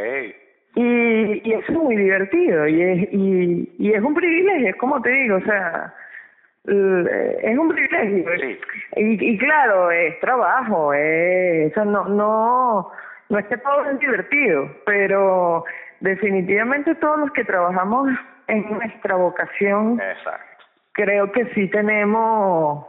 Y, 0.76 1.48
y 1.48 1.52
eso 1.52 1.70
es 1.72 1.78
muy 1.78 1.96
divertido 1.96 2.66
y 2.66 2.82
es, 2.82 3.08
y, 3.12 3.74
y 3.78 3.92
es 3.92 4.02
un 4.02 4.12
privilegio, 4.14 4.68
es 4.70 4.76
como 4.76 5.00
te 5.00 5.10
digo, 5.10 5.36
o 5.36 5.40
sea, 5.42 5.94
l- 6.66 7.38
es 7.42 7.56
un 7.56 7.68
privilegio. 7.68 8.24
Sí. 8.40 8.58
Y, 8.96 9.30
y 9.34 9.38
claro, 9.38 9.90
es 9.92 10.18
trabajo, 10.18 10.92
es, 10.92 11.70
o 11.70 11.74
sea, 11.74 11.84
no, 11.84 12.06
no, 12.06 12.90
no 13.28 13.38
es 13.38 13.46
que 13.46 13.56
todo 13.58 13.88
es 13.88 13.98
divertido, 14.00 14.68
pero 14.84 15.64
definitivamente 16.00 16.94
todos 16.96 17.20
los 17.20 17.30
que 17.30 17.44
trabajamos 17.44 18.08
en 18.48 18.68
nuestra 18.68 19.14
vocación, 19.14 20.00
Exacto. 20.00 20.64
creo 20.92 21.30
que 21.30 21.46
sí 21.54 21.68
tenemos 21.68 22.84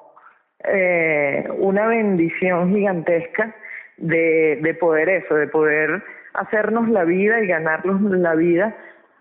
eh, 0.63 1.47
una 1.59 1.85
bendición 1.85 2.73
gigantesca 2.73 3.53
de, 3.97 4.60
de 4.62 4.73
poder 4.75 5.10
eso, 5.10 5.36
de 5.36 5.47
poder 5.47 6.03
hacernos 6.34 6.89
la 6.89 7.03
vida 7.05 7.39
y 7.41 7.47
ganarnos 7.47 8.01
la 8.01 8.36
vida 8.36 8.75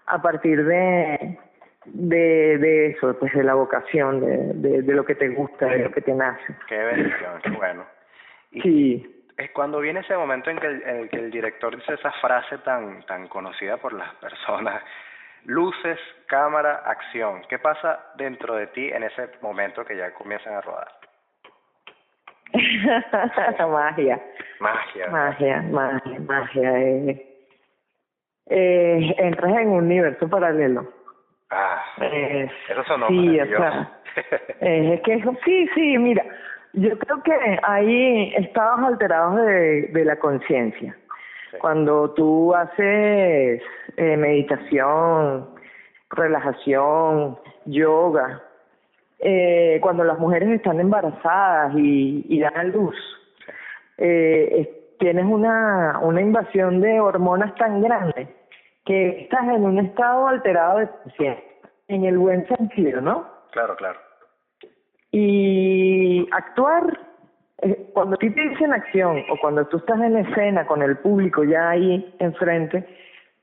a 0.07 0.21
partir 0.21 0.65
de, 0.65 1.39
de, 1.87 2.59
de 2.59 2.87
eso, 2.89 3.17
pues 3.19 3.33
de 3.35 3.45
la 3.45 3.55
vocación, 3.55 4.21
de, 4.21 4.53
de, 4.69 4.83
de 4.83 4.93
lo 4.95 5.05
que 5.05 5.15
te 5.15 5.29
gusta, 5.29 5.67
de 5.67 5.79
lo 5.85 5.91
que 5.93 6.01
te 6.01 6.13
nace. 6.15 6.55
Qué 6.69 6.77
bendición, 6.79 7.41
qué 7.43 7.51
bueno. 7.51 7.85
Y 8.53 8.61
Sí. 8.63 9.25
es 9.39 9.51
cuando 9.53 9.81
viene 9.81 10.01
ese 10.01 10.17
momento 10.17 10.51
en 10.51 10.59
que 10.59 10.67
el, 10.67 10.83
en 10.83 11.09
que 11.09 11.17
el 11.17 11.31
director 11.31 11.75
dice 11.75 11.95
esa 11.95 12.13
frase 12.21 12.59
tan 12.59 13.05
tan 13.07 13.29
conocida 13.29 13.77
por 13.79 13.93
las 13.93 14.13
personas, 14.17 14.83
luces, 15.45 15.99
cámara, 16.27 16.83
acción. 16.87 17.43
¿Qué 17.49 17.59
pasa 17.59 18.01
dentro 18.17 18.55
de 18.55 18.67
ti 18.69 18.89
en 18.91 19.03
ese 19.03 19.29
momento 19.43 19.85
que 19.85 19.97
ya 19.97 20.13
comienzan 20.15 20.55
a 20.55 20.61
rodar? 20.61 20.89
Magia. 23.69 24.21
Magia. 24.61 25.09
Magia, 25.11 25.63
magia, 25.63 26.21
magia. 26.21 26.79
Eh, 26.81 27.27
eh, 28.47 29.15
entras 29.19 29.53
en 29.59 29.69
un 29.69 29.85
universo 29.85 30.29
paralelo. 30.29 30.87
Ah, 31.51 31.83
Eh, 32.01 32.49
eso 32.69 32.85
sonó 32.85 33.09
sí, 33.09 33.41
o 33.41 33.47
sea, 33.47 33.91
eh, 34.61 34.95
es 34.95 35.01
que 35.03 35.15
eso, 35.15 35.37
sí, 35.45 35.69
sí, 35.75 35.99
mira, 35.99 36.25
yo 36.73 36.99
creo 36.99 37.23
que 37.23 37.33
hay 37.63 38.35
estados 38.37 38.81
alterados 38.81 39.37
de, 39.37 39.83
de 39.93 40.05
la 40.05 40.17
conciencia. 40.17 40.97
Sí. 41.51 41.59
Cuando 41.59 42.11
tú 42.15 42.55
haces 42.55 43.63
eh, 43.97 44.17
meditación, 44.17 45.49
relajación, 46.11 47.39
yoga, 47.67 48.43
eh, 49.27 49.79
cuando 49.81 50.05
las 50.05 50.19
mujeres 50.19 50.49
están 50.51 50.79
embarazadas 50.81 51.73
y, 51.77 52.27
y 52.29 52.41
dan 52.41 52.57
a 52.57 52.65
luz, 52.65 52.95
eh, 53.99 54.49
es- 54.61 54.99
tienes 54.99 55.25
una, 55.25 55.99
una 56.03 56.21
invasión 56.21 56.81
de 56.81 57.01
hormonas 57.01 57.55
tan 57.57 57.83
grande 57.83 58.29
que 58.85 59.23
estás 59.23 59.43
en 59.49 59.65
un 59.65 59.79
estado 59.79 60.29
alterado 60.29 60.79
de 60.79 60.89
conciencia, 60.89 61.45
en 61.89 62.05
el 62.05 62.19
buen 62.19 62.47
sentido, 62.49 63.01
¿no? 63.01 63.27
Claro, 63.51 63.75
claro. 63.77 63.99
Y 65.11 66.29
actuar, 66.33 66.99
eh, 67.63 67.91
cuando 67.93 68.17
a 68.17 68.19
ti 68.19 68.31
te 68.31 68.41
dicen 68.49 68.73
acción 68.73 69.23
o 69.31 69.37
cuando 69.41 69.67
tú 69.67 69.79
estás 69.79 70.01
en 70.01 70.17
escena 70.17 70.67
con 70.67 70.83
el 70.83 70.97
público 70.99 71.45
ya 71.45 71.71
ahí 71.71 72.15
enfrente, 72.19 72.85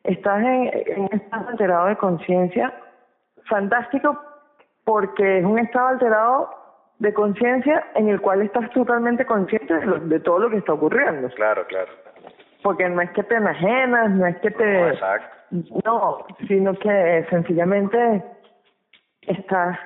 estás 0.04 0.40
en, 0.44 0.72
en 0.74 1.02
un 1.02 1.10
estado 1.14 1.50
alterado 1.50 1.88
de 1.88 1.96
conciencia 1.98 2.74
fantástico 3.46 4.20
porque 4.84 5.40
es 5.40 5.46
un 5.46 5.60
estado 5.60 5.88
alterado 5.88 6.50
de 7.00 7.14
conciencia 7.14 7.84
en 7.96 8.10
el 8.10 8.22
cual 8.22 8.42
estás 8.42 8.70
totalmente 8.72 9.26
consciente 9.26 9.74
de, 9.74 9.86
lo- 9.86 10.00
de 10.00 10.20
todo 10.20 10.40
lo 10.40 10.50
que 10.50 10.58
está 10.58 10.74
ocurriendo. 10.74 11.30
Claro, 11.30 11.66
claro. 11.68 11.92
Porque 12.64 12.88
no 12.90 13.02
es 13.02 13.10
que 13.12 13.24
te 13.24 13.36
enajenas, 13.36 14.12
no 14.12 14.26
es 14.28 14.38
que 14.38 14.52
te... 14.52 14.82
No, 14.82 14.88
exacto. 14.90 15.36
No, 15.84 16.26
sino 16.48 16.74
que 16.76 17.26
sencillamente 17.30 18.24
estás 19.24 19.78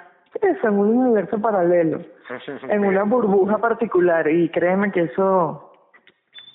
eso, 0.42 0.68
en 0.68 0.74
un 0.78 0.98
universo 0.98 1.40
paralelo, 1.42 2.02
en 2.68 2.86
una 2.86 3.04
burbuja 3.04 3.58
particular 3.58 4.28
y 4.28 4.50
créeme 4.50 4.92
que 4.92 5.04
eso 5.04 5.72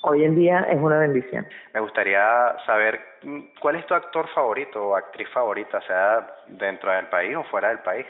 hoy 0.02 0.24
en 0.24 0.34
día 0.36 0.60
es 0.70 0.78
una 0.78 0.98
bendición. 0.98 1.46
Me 1.74 1.80
gustaría 1.80 2.54
saber 2.66 3.00
mm, 3.22 3.40
cuál 3.60 3.76
es 3.76 3.86
tu 3.86 3.94
actor 3.94 4.28
favorito 4.34 4.88
o 4.88 4.96
actriz 4.96 5.28
favorita, 5.30 5.80
sea 5.82 6.26
dentro 6.48 6.90
del 6.92 7.06
país 7.06 7.34
o 7.36 7.42
fuera 7.44 7.68
del 7.68 7.78
país. 7.80 8.06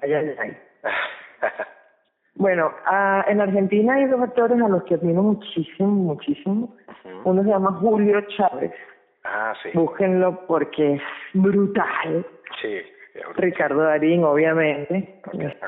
Ay, 0.00 0.12
ay, 0.14 0.36
ay. 0.38 0.56
Bueno, 2.34 2.72
ah, 2.86 3.24
en 3.28 3.40
Argentina 3.40 3.94
hay 3.94 4.06
dos 4.06 4.20
actores 4.22 4.60
a 4.62 4.68
los 4.68 4.84
que 4.84 4.94
admiro 4.94 5.22
muchísimo, 5.22 5.88
muchísimo. 5.88 6.74
Uno 7.24 7.42
se 7.42 7.48
llama 7.50 7.72
Julio 7.80 8.20
Chávez. 8.36 8.72
Ah, 9.24 9.52
sí. 9.62 9.70
Búsquenlo 9.74 10.46
porque 10.46 10.94
es 10.94 11.02
brutal. 11.34 12.24
Sí. 12.62 12.78
Ricardo 13.36 13.82
Darín, 13.82 14.24
obviamente. 14.24 15.20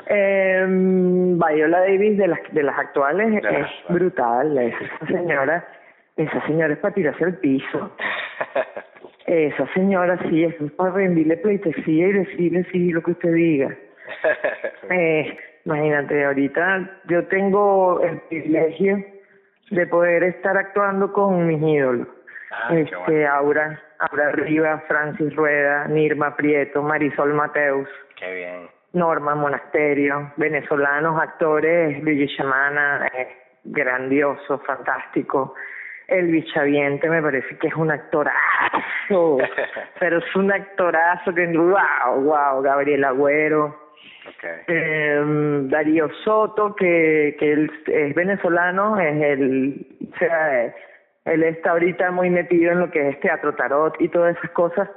Eh, 0.07 0.65
Viola 0.67 1.79
Davis 1.81 2.17
de 2.17 2.27
las 2.27 2.39
de 2.51 2.63
las 2.63 2.79
actuales 2.79 3.43
es 3.43 3.67
brutal. 3.89 4.57
Esa 4.57 5.05
señora, 5.07 5.67
esa 6.15 6.47
señora 6.47 6.73
es 6.73 6.79
para 6.79 6.93
tirarse 6.93 7.23
al 7.23 7.37
piso. 7.37 7.91
Esa 9.25 9.65
señora 9.73 10.19
sí, 10.29 10.43
eso 10.43 10.65
es 10.65 10.71
para 10.73 10.91
rendirle 10.91 11.37
pleitesía 11.37 12.07
y 12.09 12.11
decirle 12.11 12.65
sí 12.71 12.91
lo 12.91 13.01
que 13.01 13.11
usted 13.11 13.33
diga. 13.33 13.73
Eh, 14.89 15.37
imagínate, 15.65 16.25
ahorita 16.25 17.01
yo 17.05 17.25
tengo 17.27 18.01
el 18.01 18.19
privilegio 18.21 19.03
de 19.71 19.87
poder 19.87 20.23
estar 20.23 20.57
actuando 20.57 21.11
con 21.11 21.47
mis 21.47 21.61
ídolos. 21.61 22.07
Ah, 22.51 22.75
este, 22.75 22.95
bueno. 22.95 23.33
Aura, 23.33 23.81
Aura 23.99 24.31
Rivas, 24.31 24.83
Francis 24.87 25.35
Rueda, 25.35 25.87
Nirma 25.87 26.35
Prieto, 26.35 26.83
Marisol 26.83 27.33
Mateus, 27.33 27.87
Qué 28.15 28.33
bien. 28.33 28.69
Norma 28.93 29.33
Monasterio, 29.33 30.33
venezolanos, 30.37 31.19
actores, 31.19 32.03
Luigi 32.03 32.35
Chamana, 32.35 33.07
eh, 33.07 33.27
grandioso, 33.63 34.59
fantástico. 34.59 35.55
Elvis 36.07 36.45
Chaviente 36.53 37.09
me 37.09 37.21
parece 37.21 37.57
que 37.57 37.67
es 37.67 37.75
un 37.75 37.89
actorazo, 37.89 39.37
pero 39.99 40.19
es 40.19 40.35
un 40.35 40.51
actorazo 40.51 41.33
que 41.33 41.47
wow, 41.47 42.21
wow, 42.21 42.61
Gabriel 42.61 43.03
Agüero, 43.05 43.82
Eh, 44.67 45.21
Darío 45.65 46.09
Soto, 46.23 46.75
que, 46.75 47.35
que 47.39 47.53
él 47.53 47.71
es 47.87 48.15
venezolano, 48.15 48.99
es 48.99 49.21
el, 49.21 49.87
o 50.13 50.17
sea, 50.17 50.73
él 51.25 51.43
está 51.43 51.71
ahorita 51.71 52.11
muy 52.11 52.29
metido 52.29 52.71
en 52.71 52.79
lo 52.79 52.91
que 52.91 53.09
es 53.09 53.19
teatro 53.19 53.53
tarot 53.55 53.95
y 53.99 54.09
todas 54.09 54.37
esas 54.37 54.51
cosas. 54.51 54.89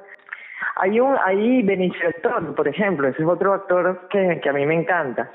Hay 0.76 1.00
un, 1.00 1.16
hay 1.24 1.62
Benicio 1.62 2.02
del 2.02 2.22
Toro, 2.22 2.54
por 2.54 2.68
ejemplo, 2.68 3.08
ese 3.08 3.22
es 3.22 3.28
otro 3.28 3.54
actor 3.54 4.08
que, 4.10 4.40
que 4.42 4.48
a 4.48 4.52
mí 4.52 4.66
me 4.66 4.74
encanta. 4.74 5.30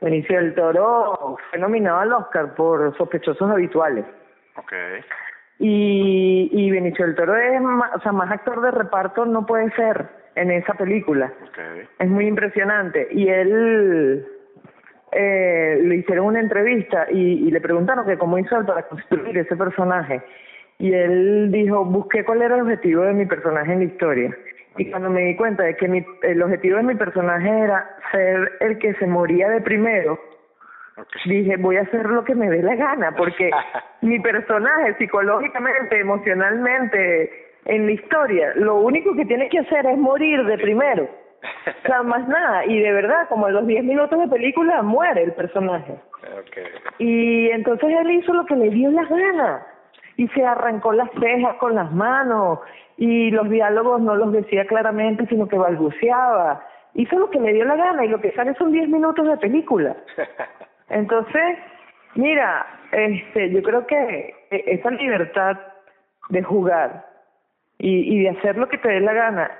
Benicio 0.00 0.36
del 0.36 0.54
Toro 0.54 1.36
fue 1.50 1.58
nominado 1.58 1.98
al 2.00 2.12
Oscar 2.12 2.54
por 2.54 2.96
Sospechosos 2.96 3.50
Habituales. 3.50 4.04
Y, 5.58 6.50
y 6.52 6.70
Benicio 6.70 7.06
del 7.06 7.14
Toro 7.14 7.36
es, 7.36 7.60
o 7.94 8.00
sea, 8.00 8.12
más 8.12 8.30
actor 8.30 8.60
de 8.60 8.70
reparto 8.70 9.24
no 9.24 9.46
puede 9.46 9.70
ser 9.72 10.25
en 10.36 10.50
esa 10.52 10.74
película. 10.74 11.32
Es 11.98 12.08
muy 12.08 12.26
impresionante. 12.26 13.08
Y 13.10 13.28
él 13.28 14.24
eh, 15.12 15.80
le 15.82 15.96
hicieron 15.96 16.26
una 16.26 16.40
entrevista 16.40 17.06
y, 17.10 17.48
y 17.48 17.50
le 17.50 17.60
preguntaron 17.60 18.06
que 18.06 18.18
cómo 18.18 18.38
hizo 18.38 18.58
él 18.58 18.66
para 18.66 18.82
construir 18.84 19.36
ese 19.36 19.56
personaje. 19.56 20.22
Y 20.78 20.92
él 20.92 21.50
dijo, 21.50 21.84
busqué 21.84 22.24
cuál 22.24 22.42
era 22.42 22.54
el 22.54 22.62
objetivo 22.62 23.02
de 23.02 23.14
mi 23.14 23.26
personaje 23.26 23.72
en 23.72 23.78
la 23.78 23.84
historia. 23.86 24.36
Y 24.78 24.90
cuando 24.90 25.08
me 25.08 25.22
di 25.22 25.36
cuenta 25.36 25.62
de 25.62 25.74
que 25.74 25.88
mi, 25.88 26.04
el 26.22 26.42
objetivo 26.42 26.76
de 26.76 26.82
mi 26.82 26.94
personaje 26.94 27.48
era 27.48 27.96
ser 28.12 28.52
el 28.60 28.78
que 28.78 28.92
se 28.94 29.06
moría 29.06 29.48
de 29.48 29.62
primero, 29.62 30.20
dije, 31.24 31.56
voy 31.56 31.76
a 31.76 31.82
hacer 31.82 32.06
lo 32.06 32.24
que 32.24 32.34
me 32.34 32.50
dé 32.50 32.62
la 32.62 32.74
gana, 32.74 33.12
porque 33.12 33.50
mi 34.02 34.20
personaje 34.20 34.94
psicológicamente, 34.98 35.98
emocionalmente, 35.98 37.45
en 37.66 37.86
la 37.86 37.92
historia, 37.92 38.52
lo 38.54 38.76
único 38.76 39.14
que 39.14 39.24
tiene 39.24 39.48
que 39.48 39.58
hacer 39.58 39.86
es 39.86 39.98
morir 39.98 40.44
de 40.44 40.58
primero. 40.58 41.08
O 41.66 41.86
sea, 41.86 42.02
más 42.02 42.26
nada. 42.28 42.64
Y 42.66 42.78
de 42.80 42.92
verdad, 42.92 43.28
como 43.28 43.46
a 43.46 43.50
los 43.50 43.66
10 43.66 43.84
minutos 43.84 44.18
de 44.18 44.28
película, 44.28 44.82
muere 44.82 45.24
el 45.24 45.32
personaje. 45.32 45.92
Ok. 45.92 46.56
Y 46.98 47.50
entonces 47.50 47.90
él 47.90 48.10
hizo 48.12 48.32
lo 48.32 48.46
que 48.46 48.56
le 48.56 48.70
dio 48.70 48.90
la 48.90 49.04
gana. 49.04 49.66
Y 50.16 50.28
se 50.28 50.44
arrancó 50.44 50.92
las 50.92 51.10
cejas 51.20 51.56
con 51.56 51.74
las 51.74 51.92
manos. 51.92 52.60
Y 52.96 53.30
los 53.30 53.50
diálogos 53.50 54.00
no 54.00 54.14
los 54.14 54.32
decía 54.32 54.66
claramente, 54.66 55.26
sino 55.26 55.46
que 55.48 55.58
balbuceaba. 55.58 56.64
Hizo 56.94 57.18
lo 57.18 57.30
que 57.30 57.40
le 57.40 57.52
dio 57.52 57.64
la 57.64 57.76
gana 57.76 58.04
y 58.04 58.08
lo 58.08 58.20
que 58.20 58.32
sale 58.32 58.54
son 58.54 58.72
10 58.72 58.88
minutos 58.88 59.26
de 59.26 59.36
película. 59.36 59.96
Entonces, 60.88 61.58
mira, 62.14 62.64
este, 62.92 63.50
yo 63.50 63.62
creo 63.62 63.86
que 63.86 64.34
e- 64.50 64.64
esa 64.66 64.90
libertad 64.90 65.58
de 66.30 66.42
jugar 66.42 67.15
y, 67.78 68.16
y 68.18 68.22
de 68.22 68.30
hacer 68.30 68.56
lo 68.56 68.68
que 68.68 68.78
te 68.78 68.88
dé 68.88 69.00
la 69.00 69.12
gana, 69.12 69.50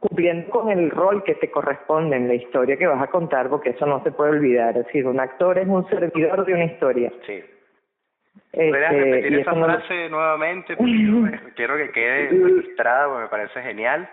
cumpliendo 0.00 0.50
con 0.50 0.70
el 0.70 0.90
rol 0.90 1.24
que 1.24 1.34
te 1.34 1.50
corresponde 1.50 2.16
en 2.16 2.28
la 2.28 2.34
historia 2.34 2.76
que 2.76 2.86
vas 2.86 3.02
a 3.02 3.06
contar, 3.08 3.48
porque 3.48 3.70
eso 3.70 3.86
no 3.86 4.02
se 4.02 4.12
puede 4.12 4.30
olvidar. 4.32 4.76
Es 4.76 4.86
decir, 4.86 5.06
un 5.06 5.18
actor 5.20 5.58
es 5.58 5.66
un 5.66 5.88
servidor 5.88 6.44
de 6.44 6.54
una 6.54 6.64
historia. 6.64 7.12
Sí. 7.26 7.42
Este, 8.52 8.68
¿Podrías 8.70 8.92
repetir 8.92 9.32
y 9.32 9.40
esa 9.40 9.52
no 9.52 9.64
frase 9.64 10.08
nuevamente? 10.10 10.76
Porque 10.76 10.92
yo 11.04 11.12
me- 11.12 11.40
quiero 11.56 11.76
que 11.76 11.90
quede 11.90 12.28
registrada, 12.28 13.06
porque 13.08 13.22
me 13.22 13.28
parece 13.28 13.62
genial. 13.62 14.08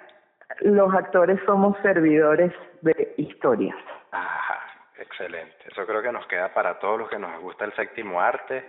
los 0.62 0.94
actores 0.94 1.40
somos 1.46 1.78
servidores 1.82 2.52
de 2.82 3.14
historias. 3.18 3.76
Ajá, 4.12 4.60
excelente. 5.00 5.56
Eso 5.72 5.86
creo 5.86 6.02
que 6.02 6.12
nos 6.12 6.26
queda 6.28 6.54
para 6.54 6.80
todos 6.80 7.00
los 7.00 7.10
que 7.10 7.20
nos 7.20 7.40
gusta 7.42 7.66
el 7.66 7.74
séptimo 7.74 8.22
arte 8.22 8.64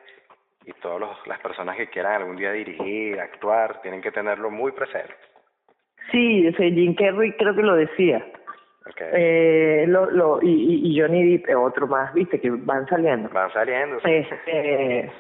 y 0.67 0.73
todas 0.75 1.01
las 1.27 1.39
personas 1.41 1.77
que 1.77 1.89
quieran 1.89 2.15
algún 2.23 2.37
día 2.37 2.53
dirigir, 2.53 3.21
actuar, 3.21 3.81
tienen 3.83 4.01
que 4.01 4.11
tenerlo 4.13 4.51
muy 4.51 4.73
presente. 4.73 5.15
Sí, 6.11 6.47
ese 6.47 6.71
Jim 6.71 6.95
Carrey 6.95 7.33
creo 7.37 7.55
que 7.55 7.63
lo 7.63 7.75
decía. 7.77 8.25
Okay. 8.91 9.09
Eh, 9.13 9.85
lo, 9.89 10.11
lo, 10.11 10.39
y, 10.43 10.81
y- 10.93 11.01
Johnny 11.01 11.33
Depp, 11.39 11.49
eh, 11.49 11.55
otro 11.55 11.87
más, 11.87 12.13
viste, 12.13 12.39
que 12.39 12.51
van 12.51 12.87
saliendo. 12.87 13.31
Van 13.31 13.51
saliendo. 13.53 13.99
sí. 14.01 14.11
Este, 14.13 15.11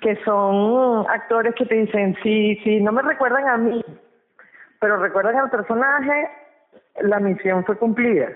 que 0.00 0.14
son 0.24 1.04
actores 1.10 1.54
que 1.56 1.66
te 1.66 1.74
dicen, 1.74 2.16
sí, 2.22 2.56
sí, 2.62 2.80
no 2.80 2.92
me 2.92 3.02
recuerdan 3.02 3.48
a 3.48 3.56
mí, 3.56 3.84
pero 4.78 4.98
recuerdan 4.98 5.36
al 5.36 5.50
personaje, 5.50 6.28
la 7.00 7.18
misión 7.18 7.64
fue 7.64 7.76
cumplida. 7.76 8.28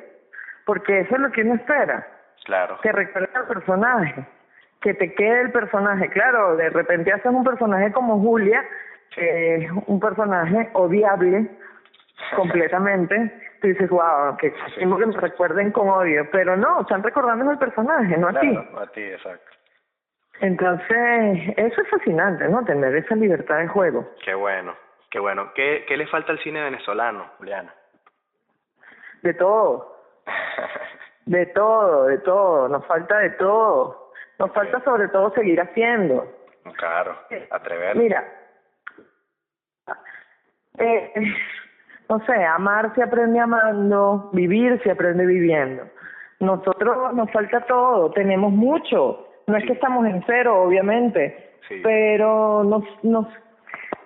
Porque 0.66 1.00
eso 1.00 1.14
es 1.14 1.20
lo 1.20 1.30
que 1.30 1.42
uno 1.42 1.54
espera, 1.54 2.06
Claro. 2.44 2.78
que 2.82 2.90
recuerden 2.90 3.36
al 3.36 3.46
personaje, 3.46 4.26
que 4.80 4.94
te 4.94 5.14
quede 5.14 5.42
el 5.42 5.52
personaje. 5.52 6.08
Claro, 6.10 6.56
de 6.56 6.70
repente 6.70 7.12
haces 7.12 7.32
un 7.32 7.44
personaje 7.44 7.92
como 7.92 8.20
Julia, 8.20 8.64
que 9.14 9.56
es 9.56 9.70
un 9.86 10.00
personaje 10.00 10.70
odiable 10.72 11.48
completamente. 12.34 13.32
Tú 13.60 13.68
dices, 13.68 13.90
wow, 13.90 14.36
que 14.38 14.52
que 14.78 14.86
me 14.86 15.20
recuerden 15.20 15.70
con 15.72 15.88
odio, 15.88 16.26
pero 16.32 16.56
no, 16.56 16.80
están 16.80 17.02
recordando 17.02 17.50
el 17.50 17.58
personaje, 17.58 18.16
no 18.16 18.28
a 18.28 18.40
ti. 18.40 18.58
A 18.78 18.86
ti, 18.86 19.02
exacto. 19.02 19.50
Entonces, 20.40 21.54
eso 21.58 21.82
es 21.82 21.88
fascinante, 21.90 22.48
¿no? 22.48 22.64
Tener 22.64 22.96
esa 22.96 23.14
libertad 23.14 23.58
de 23.58 23.68
juego. 23.68 24.08
Qué 24.24 24.32
bueno, 24.32 24.74
qué 25.10 25.18
bueno. 25.18 25.52
¿Qué, 25.54 25.84
qué 25.86 25.98
le 25.98 26.06
falta 26.06 26.32
al 26.32 26.38
cine 26.38 26.62
venezolano, 26.62 27.26
Juliana? 27.36 27.74
De 29.22 29.34
todo. 29.34 29.96
De 31.26 31.46
todo, 31.46 32.06
de 32.06 32.18
todo. 32.18 32.68
Nos 32.68 32.84
falta 32.86 33.18
de 33.18 33.30
todo. 33.30 34.09
Nos 34.40 34.52
falta 34.52 34.82
sobre 34.84 35.06
todo 35.08 35.34
seguir 35.34 35.60
haciendo. 35.60 36.26
Claro, 36.78 37.14
atrever. 37.50 37.94
Mira, 37.94 38.24
eh, 40.78 41.12
no 42.08 42.24
sé, 42.24 42.42
amar 42.44 42.94
se 42.94 43.02
aprende 43.02 43.38
amando, 43.38 44.30
vivir 44.32 44.80
se 44.82 44.92
aprende 44.92 45.26
viviendo. 45.26 45.84
Nosotros 46.38 47.12
nos 47.12 47.30
falta 47.32 47.60
todo, 47.66 48.12
tenemos 48.12 48.50
mucho. 48.50 49.28
No 49.46 49.58
es 49.58 49.64
que 49.66 49.74
estamos 49.74 50.06
en 50.06 50.24
cero, 50.26 50.62
obviamente, 50.62 51.58
pero 51.82 52.64
nos, 52.64 52.84
nos, 53.04 53.26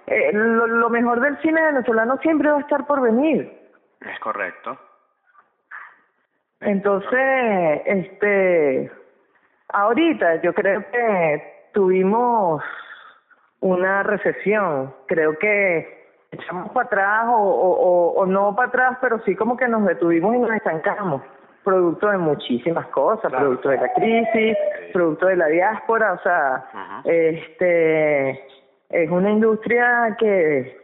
eh, 0.08 0.32
lo, 0.32 0.66
lo 0.66 0.90
mejor 0.90 1.20
del 1.20 1.40
cine 1.42 1.62
venezolano 1.62 2.18
siempre 2.18 2.50
va 2.50 2.56
a 2.56 2.62
estar 2.62 2.88
por 2.88 3.00
venir. 3.02 3.56
Es 4.00 4.18
correcto. 4.18 4.76
Entonces, 6.60 7.82
este, 7.84 8.90
ahorita 9.74 10.40
yo 10.42 10.54
creo 10.54 10.84
que 10.90 11.68
tuvimos 11.72 12.62
una 13.60 14.02
recesión. 14.02 14.94
Creo 15.06 15.38
que 15.38 16.04
echamos 16.30 16.70
para 16.72 16.86
atrás 16.86 17.24
o, 17.28 17.38
o, 17.38 18.12
o 18.14 18.26
no 18.26 18.54
para 18.54 18.68
atrás, 18.68 18.98
pero 19.00 19.20
sí 19.24 19.34
como 19.34 19.56
que 19.56 19.68
nos 19.68 19.84
detuvimos 19.84 20.34
y 20.34 20.38
nos 20.38 20.52
estancamos. 20.52 21.22
Producto 21.64 22.10
de 22.10 22.18
muchísimas 22.18 22.86
cosas, 22.88 23.32
producto 23.32 23.70
de 23.70 23.78
la 23.78 23.90
crisis, 23.94 24.54
producto 24.92 25.26
de 25.26 25.36
la 25.36 25.46
diáspora, 25.46 26.12
o 26.12 26.18
sea, 26.22 27.02
este 27.04 28.30
es 28.90 29.10
una 29.10 29.30
industria 29.30 30.14
que, 30.18 30.76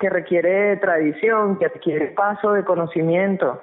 que 0.00 0.10
requiere 0.10 0.78
tradición, 0.78 1.56
que 1.58 1.68
requiere 1.68 2.08
paso 2.08 2.54
de 2.54 2.64
conocimiento. 2.64 3.62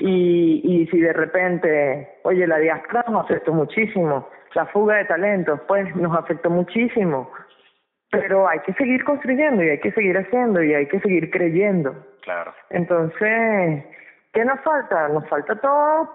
Y, 0.00 0.60
y 0.64 0.86
si 0.88 1.00
de 1.00 1.12
repente, 1.12 2.18
oye, 2.22 2.46
la 2.46 2.58
diáspora 2.58 3.04
nos 3.08 3.24
afectó 3.24 3.52
muchísimo, 3.52 4.28
la 4.54 4.66
fuga 4.66 4.96
de 4.96 5.04
talentos, 5.06 5.60
pues 5.66 5.94
nos 5.96 6.16
afectó 6.16 6.50
muchísimo. 6.50 7.30
Pero 8.10 8.48
hay 8.48 8.60
que 8.60 8.72
seguir 8.74 9.04
construyendo 9.04 9.62
y 9.62 9.70
hay 9.70 9.80
que 9.80 9.92
seguir 9.92 10.16
haciendo 10.16 10.62
y 10.62 10.72
hay 10.72 10.86
que 10.86 11.00
seguir 11.00 11.30
creyendo. 11.30 11.94
Claro. 12.22 12.54
Entonces, 12.70 13.84
¿qué 14.32 14.44
nos 14.44 14.60
falta? 14.60 15.08
Nos 15.08 15.28
falta 15.28 15.60
todo 15.60 16.08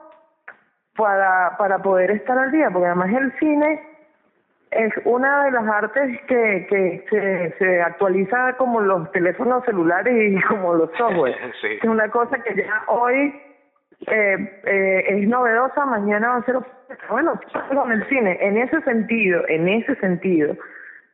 para, 0.96 1.56
para 1.58 1.80
poder 1.80 2.12
estar 2.12 2.38
al 2.38 2.52
día, 2.52 2.70
porque 2.72 2.88
además 2.88 3.12
el 3.12 3.32
cine 3.40 3.82
es 4.72 4.94
una 5.06 5.46
de 5.46 5.52
las 5.52 5.68
artes 5.68 6.20
que, 6.28 6.66
que 6.68 7.06
se, 7.10 7.56
se 7.60 7.82
actualiza 7.82 8.54
como 8.58 8.82
los 8.82 9.12
teléfonos 9.12 9.64
celulares 9.66 10.14
y 10.32 10.42
como 10.48 10.74
los 10.74 10.90
software. 10.98 11.36
Sí. 11.62 11.78
Es 11.82 11.84
una 11.84 12.10
cosa 12.10 12.42
que 12.42 12.56
ya 12.56 12.84
hoy 12.88 13.40
eh, 14.08 14.62
eh, 14.66 15.06
es 15.08 15.28
novedosa, 15.28 15.86
mañana 15.86 16.30
va 16.30 16.36
a 16.38 16.46
ser 16.46 16.58
bueno, 17.10 17.40
con 17.74 17.92
el 17.92 18.08
cine. 18.08 18.38
En 18.42 18.58
ese 18.58 18.82
sentido, 18.82 19.44
en 19.48 19.68
ese 19.68 19.96
sentido, 19.96 20.56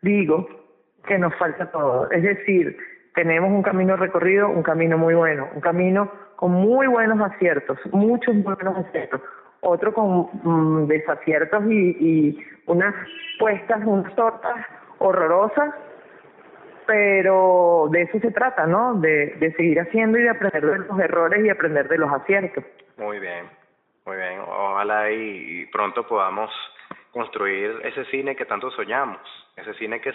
digo 0.02 0.48
que 1.08 1.18
nos 1.18 1.36
falta 1.36 1.72
todo. 1.72 2.10
Es 2.12 2.24
decir, 2.24 2.78
tenemos 3.16 3.50
un 3.52 3.64
camino 3.64 3.96
recorrido, 3.96 4.50
un 4.50 4.64
camino 4.64 4.98
muy 4.98 5.16
bueno, 5.16 5.48
un 5.54 5.62
camino 5.62 6.12
con 6.36 6.52
muy 6.52 6.88
buenos 6.88 7.20
aciertos, 7.20 7.78
muchos 7.92 8.42
buenos 8.44 8.78
aciertos, 8.78 9.22
otro 9.62 9.94
con 9.94 10.30
mm, 10.44 10.88
desaciertos 10.88 11.64
y, 11.70 11.98
y 12.00 12.46
unas 12.68 12.94
puestas, 13.40 13.82
unas 13.86 14.14
tortas 14.16 14.66
horrorosas, 15.00 15.74
pero 16.90 17.88
de 17.92 18.02
eso 18.02 18.20
se 18.20 18.32
trata, 18.32 18.66
¿no? 18.66 18.96
De, 18.96 19.28
de 19.36 19.54
seguir 19.54 19.80
haciendo 19.80 20.18
y 20.18 20.24
de 20.24 20.32
aprender 20.32 20.66
de 20.66 20.78
los 20.80 21.00
errores 21.00 21.46
y 21.46 21.50
aprender 21.50 21.88
de 21.88 22.00
los 22.00 22.12
aciertos. 22.12 22.64
Muy 22.98 23.20
bien, 23.20 23.46
muy 24.08 24.18
bien. 24.18 24.40
Ojalá 24.40 25.12
y, 25.12 25.68
pronto 25.68 26.08
podamos 26.08 26.50
construir 27.12 27.80
ese 27.84 28.06
cine 28.06 28.36
que 28.36 28.46
tanto 28.46 28.72
soñamos, 28.72 29.22
ese 29.56 29.76
cine 29.76 30.02
que, 30.02 30.12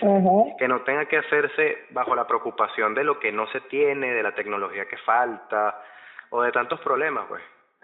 que 0.58 0.66
no 0.66 0.80
tenga 0.80 1.04
que 1.04 1.18
hacerse 1.18 1.78
bajo 1.90 2.16
la 2.16 2.26
preocupación 2.26 2.92
de 2.96 3.04
lo 3.04 3.20
que 3.20 3.30
no 3.30 3.46
se 3.52 3.60
tiene, 3.60 4.10
de 4.10 4.24
la 4.24 4.34
tecnología 4.34 4.86
que 4.86 4.96
falta 4.96 5.80
o 6.30 6.42
de 6.42 6.50
tantos 6.50 6.80
problemas, 6.80 7.26
pues. 7.28 7.42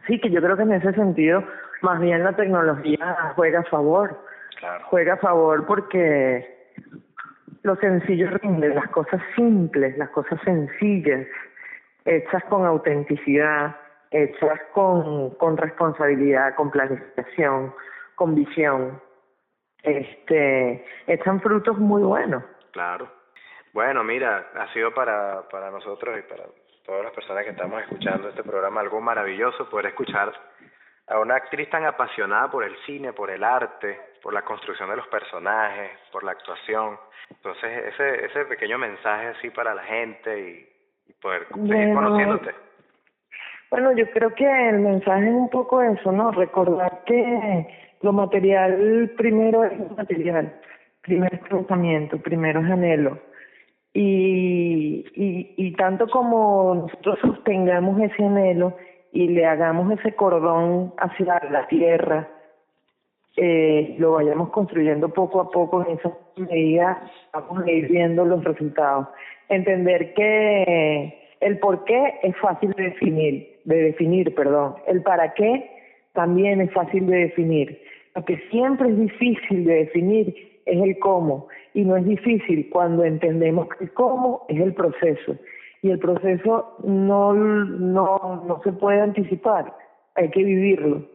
Sí, 0.08 0.20
que 0.20 0.30
yo 0.30 0.42
creo 0.42 0.56
que 0.56 0.64
en 0.64 0.72
ese 0.72 0.92
sentido, 0.94 1.44
más 1.82 2.00
bien 2.00 2.24
la 2.24 2.32
tecnología 2.32 3.34
juega 3.36 3.60
a 3.60 3.64
favor. 3.64 4.18
Claro. 4.58 4.84
Juega 4.86 5.14
a 5.14 5.18
favor 5.18 5.64
porque 5.64 6.74
lo 7.62 7.76
sencillo 7.76 8.28
rinde, 8.30 8.68
las 8.74 8.88
cosas 8.88 9.20
simples, 9.34 9.96
las 9.98 10.10
cosas 10.10 10.40
sencillas, 10.44 11.26
hechas 12.04 12.42
con 12.44 12.64
autenticidad, 12.64 13.76
hechas 14.10 14.60
con, 14.72 15.30
con 15.36 15.56
responsabilidad, 15.56 16.54
con 16.54 16.70
planificación, 16.70 17.74
con 18.14 18.34
visión, 18.34 19.00
este, 19.82 20.84
echan 21.06 21.40
frutos 21.40 21.78
muy 21.78 22.02
buenos. 22.02 22.44
Claro. 22.72 23.10
Bueno, 23.72 24.02
mira, 24.02 24.50
ha 24.54 24.72
sido 24.72 24.92
para, 24.92 25.48
para 25.48 25.70
nosotros 25.70 26.18
y 26.18 26.22
para 26.22 26.44
todas 26.84 27.04
las 27.04 27.12
personas 27.12 27.44
que 27.44 27.50
estamos 27.50 27.80
escuchando 27.82 28.28
este 28.28 28.42
programa 28.42 28.80
algo 28.80 29.00
maravilloso 29.00 29.68
poder 29.70 29.86
escuchar 29.86 30.32
a 31.10 31.18
una 31.18 31.34
actriz 31.34 31.68
tan 31.70 31.84
apasionada 31.84 32.48
por 32.50 32.62
el 32.64 32.74
cine, 32.86 33.12
por 33.12 33.30
el 33.30 33.42
arte, 33.42 33.98
por 34.22 34.32
la 34.32 34.42
construcción 34.42 34.88
de 34.90 34.96
los 34.96 35.06
personajes, 35.08 35.90
por 36.12 36.22
la 36.22 36.30
actuación. 36.32 36.96
Entonces, 37.30 37.70
ese, 37.92 38.26
ese 38.26 38.44
pequeño 38.44 38.78
mensaje 38.78 39.26
así 39.28 39.50
para 39.50 39.74
la 39.74 39.82
gente 39.82 40.38
y, 40.38 41.10
y 41.10 41.12
poder 41.14 41.46
seguir 41.48 41.66
Bueno. 41.74 41.94
conociéndote. 41.94 42.54
Bueno, 43.70 43.92
yo 43.92 44.08
creo 44.10 44.34
que 44.34 44.68
el 44.68 44.80
mensaje 44.80 45.26
es 45.26 45.34
un 45.34 45.50
poco 45.50 45.82
eso, 45.82 46.12
¿no? 46.12 46.30
Recordar 46.32 47.02
que 47.06 47.66
lo 48.02 48.12
material 48.12 49.12
primero 49.16 49.64
es 49.64 49.78
material, 49.96 50.60
primero 51.02 51.34
es 51.36 51.48
pensamiento, 51.48 52.18
primero 52.18 52.60
es 52.60 52.70
anhelo. 52.70 53.18
Y, 53.92 55.04
y, 55.14 55.54
y 55.56 55.72
tanto 55.74 56.06
como 56.08 56.74
nosotros 56.74 57.18
sostengamos 57.20 58.00
ese 58.00 58.24
anhelo 58.24 58.76
y 59.12 59.28
le 59.28 59.46
hagamos 59.46 59.90
ese 59.98 60.14
cordón 60.14 60.94
hacia 60.98 61.40
la 61.50 61.66
tierra, 61.68 62.28
eh, 63.36 63.96
lo 63.98 64.12
vayamos 64.12 64.50
construyendo 64.50 65.08
poco 65.08 65.40
a 65.40 65.50
poco 65.50 65.84
en 65.86 65.98
esa 65.98 66.12
medida, 66.36 67.02
vamos 67.32 67.64
a 67.64 67.70
ir 67.70 67.88
viendo 67.88 68.24
los 68.24 68.42
resultados. 68.44 69.08
Entender 69.48 70.14
que 70.14 71.36
el 71.40 71.58
por 71.58 71.84
qué 71.84 72.14
es 72.22 72.36
fácil 72.36 72.72
de 72.72 72.84
definir, 72.84 73.60
de 73.64 73.82
definir, 73.82 74.34
perdón. 74.34 74.76
El 74.86 75.02
para 75.02 75.32
qué 75.34 75.70
también 76.12 76.60
es 76.60 76.72
fácil 76.72 77.06
de 77.06 77.16
definir. 77.16 77.80
Lo 78.14 78.24
que 78.24 78.38
siempre 78.50 78.88
es 78.88 78.98
difícil 78.98 79.64
de 79.64 79.74
definir 79.74 80.60
es 80.66 80.82
el 80.82 80.98
cómo. 80.98 81.48
Y 81.72 81.84
no 81.84 81.96
es 81.96 82.04
difícil 82.04 82.68
cuando 82.70 83.04
entendemos 83.04 83.68
que 83.68 83.84
el 83.84 83.92
cómo 83.92 84.44
es 84.48 84.60
el 84.60 84.74
proceso. 84.74 85.36
Y 85.82 85.90
el 85.90 85.98
proceso 85.98 86.76
no, 86.84 87.32
no, 87.32 88.44
no 88.46 88.60
se 88.62 88.72
puede 88.72 89.00
anticipar, 89.00 89.74
hay 90.14 90.30
que 90.30 90.44
vivirlo. 90.44 91.06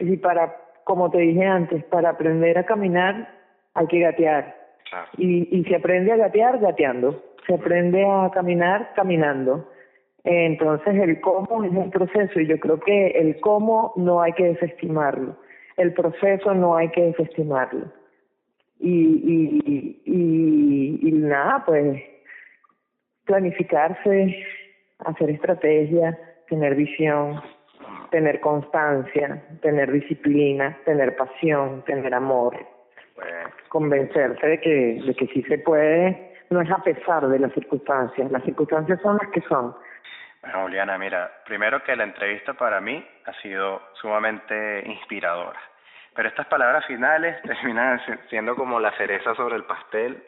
Y 0.00 0.16
para, 0.16 0.56
como 0.84 1.10
te 1.10 1.18
dije 1.18 1.44
antes, 1.44 1.84
para 1.84 2.10
aprender 2.10 2.58
a 2.58 2.66
caminar 2.66 3.28
hay 3.74 3.86
que 3.86 4.00
gatear. 4.00 4.56
claro. 4.90 5.08
Y, 5.18 5.48
y 5.56 5.64
se 5.64 5.76
aprende 5.76 6.12
a 6.12 6.16
gatear 6.16 6.58
gateando, 6.58 7.22
se 7.46 7.54
aprende 7.54 8.04
a 8.04 8.30
caminar 8.32 8.92
caminando. 8.94 9.68
Entonces 10.24 10.94
el 10.96 11.20
cómo 11.20 11.62
es 11.62 11.72
el 11.72 11.90
proceso 11.90 12.40
y 12.40 12.46
yo 12.48 12.58
creo 12.58 12.80
que 12.80 13.08
el 13.08 13.38
cómo 13.40 13.92
no 13.94 14.20
hay 14.20 14.32
que 14.32 14.44
desestimarlo, 14.44 15.36
el 15.76 15.92
proceso 15.92 16.52
no 16.54 16.76
hay 16.76 16.88
que 16.88 17.02
desestimarlo. 17.02 17.86
Y, 18.80 18.90
y, 18.90 20.02
y, 20.04 21.08
y 21.08 21.12
nada, 21.12 21.62
pues 21.64 22.02
planificarse, 23.26 24.44
hacer 25.04 25.30
estrategia, 25.30 26.18
tener 26.48 26.74
visión, 26.74 27.42
tener 28.10 28.40
constancia, 28.40 29.42
tener 29.62 29.92
disciplina, 29.92 30.78
tener 30.84 31.16
pasión, 31.16 31.82
tener 31.84 32.14
amor 32.14 32.56
convencerse 33.68 34.46
de 34.46 34.60
que, 34.60 35.00
de 35.06 35.14
que 35.14 35.26
sí 35.28 35.42
se 35.44 35.58
puede, 35.58 36.34
no 36.50 36.60
es 36.60 36.70
a 36.70 36.78
pesar 36.82 37.26
de 37.28 37.38
las 37.38 37.52
circunstancias, 37.52 38.30
las 38.30 38.42
circunstancias 38.44 39.00
son 39.02 39.18
las 39.20 39.30
que 39.30 39.40
son. 39.42 39.74
Bueno, 40.42 40.62
Juliana, 40.62 40.98
mira, 40.98 41.30
primero 41.44 41.82
que 41.82 41.96
la 41.96 42.04
entrevista 42.04 42.54
para 42.54 42.80
mí 42.80 43.04
ha 43.24 43.32
sido 43.42 43.80
sumamente 44.00 44.82
inspiradora. 44.86 45.58
Pero 46.14 46.28
estas 46.28 46.46
palabras 46.46 46.86
finales 46.86 47.40
terminan 47.42 48.00
si- 48.06 48.28
siendo 48.28 48.54
como 48.54 48.78
la 48.80 48.92
cereza 48.96 49.34
sobre 49.34 49.56
el 49.56 49.64
pastel 49.64 50.22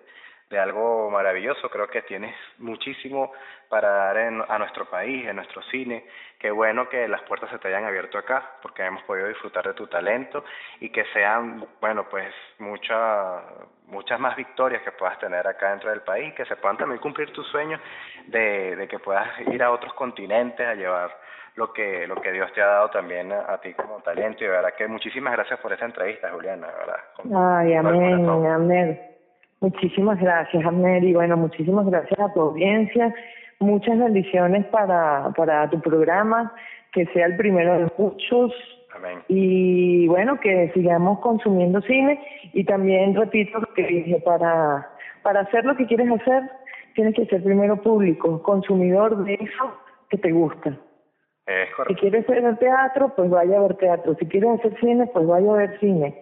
de 0.50 0.58
algo 0.58 1.10
maravilloso. 1.10 1.68
Creo 1.68 1.88
que 1.88 2.02
tienes 2.02 2.34
muchísimo 2.58 3.32
para 3.68 3.88
dar 3.88 4.16
a 4.18 4.58
nuestro 4.58 4.88
país, 4.88 5.26
en 5.26 5.36
nuestro 5.36 5.62
cine. 5.64 6.06
Qué 6.38 6.50
bueno 6.50 6.88
que 6.88 7.06
las 7.08 7.22
puertas 7.22 7.50
se 7.50 7.58
te 7.58 7.68
hayan 7.68 7.84
abierto 7.84 8.18
acá, 8.18 8.56
porque 8.62 8.84
hemos 8.84 9.02
podido 9.02 9.28
disfrutar 9.28 9.66
de 9.66 9.74
tu 9.74 9.86
talento 9.86 10.44
y 10.80 10.90
que 10.90 11.04
sean, 11.12 11.64
bueno, 11.80 12.08
pues 12.08 12.32
muchas 12.58 13.42
muchas 13.86 14.20
más 14.20 14.36
victorias 14.36 14.82
que 14.82 14.92
puedas 14.92 15.18
tener 15.18 15.46
acá 15.46 15.70
dentro 15.70 15.90
del 15.90 16.02
país, 16.02 16.34
que 16.34 16.44
se 16.44 16.56
puedan 16.56 16.76
también 16.76 17.00
cumplir 17.00 17.32
tus 17.32 17.46
sueños 17.48 17.80
de, 18.26 18.76
de 18.76 18.86
que 18.86 18.98
puedas 18.98 19.28
ir 19.48 19.62
a 19.62 19.70
otros 19.70 19.94
continentes 19.94 20.66
a 20.66 20.74
llevar 20.74 21.10
lo 21.58 21.72
que 21.72 22.06
lo 22.06 22.16
que 22.20 22.32
Dios 22.32 22.52
te 22.52 22.62
ha 22.62 22.66
dado 22.66 22.90
también 22.90 23.32
a, 23.32 23.58
ti 23.58 23.74
como 23.74 24.00
talento 24.00 24.44
y 24.44 24.46
de 24.46 24.52
verdad 24.52 24.74
que 24.76 24.86
muchísimas 24.86 25.32
gracias 25.32 25.58
por 25.58 25.72
esta 25.72 25.86
entrevista 25.86 26.30
Juliana 26.30 26.68
verdad 26.68 27.00
ay 27.34 27.74
amén 27.74 28.28
amén 28.28 29.17
muchísimas 29.60 30.20
gracias 30.20 30.64
y 31.02 31.14
bueno 31.14 31.36
muchísimas 31.36 31.86
gracias 31.86 32.18
a 32.18 32.32
tu 32.32 32.40
audiencia 32.40 33.14
muchas 33.58 33.98
bendiciones 33.98 34.66
para 34.66 35.30
para 35.36 35.68
tu 35.70 35.80
programa 35.80 36.52
que 36.92 37.06
sea 37.06 37.26
el 37.26 37.36
primero 37.36 37.78
de 37.78 37.92
muchos 37.98 38.52
Amén. 38.94 39.18
y 39.28 40.06
bueno 40.08 40.38
que 40.40 40.70
sigamos 40.74 41.20
consumiendo 41.20 41.80
cine 41.82 42.20
y 42.52 42.64
también 42.64 43.14
repito 43.14 43.58
lo 43.58 43.74
que 43.74 43.86
dije 43.86 44.20
para 44.24 44.88
para 45.22 45.40
hacer 45.40 45.64
lo 45.64 45.76
que 45.76 45.86
quieres 45.86 46.10
hacer 46.10 46.42
tienes 46.94 47.14
que 47.14 47.26
ser 47.26 47.42
primero 47.42 47.82
público 47.82 48.42
consumidor 48.42 49.24
de 49.24 49.34
eso 49.34 49.74
que 50.08 50.18
te 50.18 50.32
gusta 50.32 50.78
si 51.86 51.94
quieres 51.94 52.26
ver 52.26 52.58
teatro, 52.58 53.12
pues 53.16 53.30
vaya 53.30 53.56
a 53.56 53.62
ver 53.62 53.74
teatro. 53.76 54.14
Si 54.18 54.26
quieres 54.26 54.58
hacer 54.58 54.78
cine, 54.80 55.06
pues 55.06 55.26
vaya 55.26 55.50
a 55.50 55.56
ver 55.56 55.80
cine. 55.80 56.14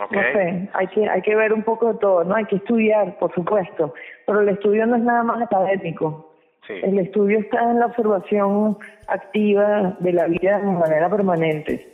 Okay. 0.00 0.18
No 0.18 0.32
sé, 0.32 0.68
hay 0.74 0.86
que, 0.88 1.08
hay 1.08 1.22
que 1.22 1.34
ver 1.34 1.52
un 1.52 1.62
poco 1.62 1.92
de 1.92 1.98
todo, 1.98 2.22
¿no? 2.22 2.36
Hay 2.36 2.44
que 2.44 2.56
estudiar, 2.56 3.18
por 3.18 3.34
supuesto, 3.34 3.94
pero 4.26 4.40
el 4.40 4.48
estudio 4.48 4.86
no 4.86 4.96
es 4.96 5.02
nada 5.02 5.24
más 5.24 5.42
académico. 5.42 6.32
Sí. 6.66 6.74
El 6.82 6.98
estudio 6.98 7.40
está 7.40 7.70
en 7.70 7.80
la 7.80 7.86
observación 7.86 8.78
activa 9.08 9.96
de 9.98 10.12
la 10.12 10.26
vida 10.26 10.58
de 10.58 10.66
manera 10.66 11.08
permanente. 11.08 11.88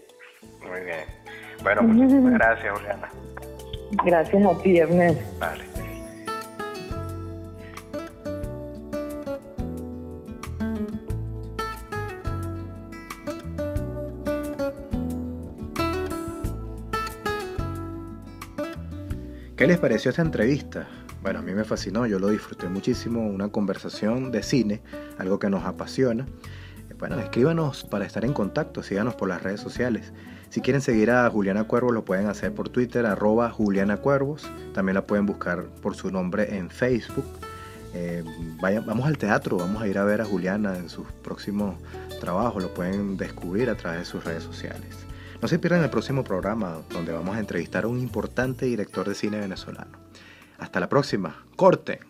Muy 0.60 0.80
bien. 0.80 1.04
Bueno, 1.62 1.82
muchísimas 1.82 2.34
gracias, 2.38 2.78
Juliana. 2.78 3.08
Gracias 4.04 4.46
a 4.46 4.62
ti, 4.62 4.78
Ernest. 4.78 5.40
Vale. 5.40 5.73
¿Qué 19.64 19.68
les 19.68 19.78
pareció 19.78 20.10
esta 20.10 20.20
entrevista? 20.20 20.86
Bueno, 21.22 21.38
a 21.38 21.42
mí 21.42 21.54
me 21.54 21.64
fascinó, 21.64 22.04
yo 22.06 22.18
lo 22.18 22.28
disfruté 22.28 22.68
muchísimo, 22.68 23.26
una 23.26 23.48
conversación 23.48 24.30
de 24.30 24.42
cine, 24.42 24.82
algo 25.16 25.38
que 25.38 25.48
nos 25.48 25.64
apasiona. 25.64 26.26
Bueno, 26.98 27.18
escríbanos 27.18 27.84
para 27.84 28.04
estar 28.04 28.26
en 28.26 28.34
contacto, 28.34 28.82
síganos 28.82 29.14
por 29.14 29.30
las 29.30 29.42
redes 29.42 29.62
sociales. 29.62 30.12
Si 30.50 30.60
quieren 30.60 30.82
seguir 30.82 31.10
a 31.10 31.30
Juliana 31.30 31.64
Cuervos, 31.64 31.94
lo 31.94 32.04
pueden 32.04 32.26
hacer 32.26 32.52
por 32.52 32.68
Twitter, 32.68 33.06
arroba 33.06 33.48
Juliana 33.48 33.96
Cuervos. 33.96 34.46
También 34.74 34.96
la 34.96 35.06
pueden 35.06 35.24
buscar 35.24 35.64
por 35.80 35.96
su 35.96 36.10
nombre 36.10 36.58
en 36.58 36.68
Facebook. 36.68 37.24
Eh, 37.94 38.22
vamos 38.60 39.06
al 39.06 39.16
teatro, 39.16 39.56
vamos 39.56 39.82
a 39.82 39.88
ir 39.88 39.96
a 39.96 40.04
ver 40.04 40.20
a 40.20 40.26
Juliana 40.26 40.76
en 40.76 40.90
sus 40.90 41.10
próximos 41.22 41.76
trabajos, 42.20 42.62
lo 42.62 42.74
pueden 42.74 43.16
descubrir 43.16 43.70
a 43.70 43.76
través 43.76 44.00
de 44.00 44.04
sus 44.04 44.22
redes 44.24 44.42
sociales. 44.42 45.06
No 45.44 45.48
se 45.48 45.58
pierdan 45.58 45.82
el 45.82 45.90
próximo 45.90 46.24
programa 46.24 46.78
donde 46.88 47.12
vamos 47.12 47.36
a 47.36 47.38
entrevistar 47.38 47.84
a 47.84 47.88
un 47.88 48.00
importante 48.00 48.64
director 48.64 49.06
de 49.06 49.14
cine 49.14 49.38
venezolano. 49.38 49.98
Hasta 50.56 50.80
la 50.80 50.88
próxima. 50.88 51.44
Corte. 51.54 52.00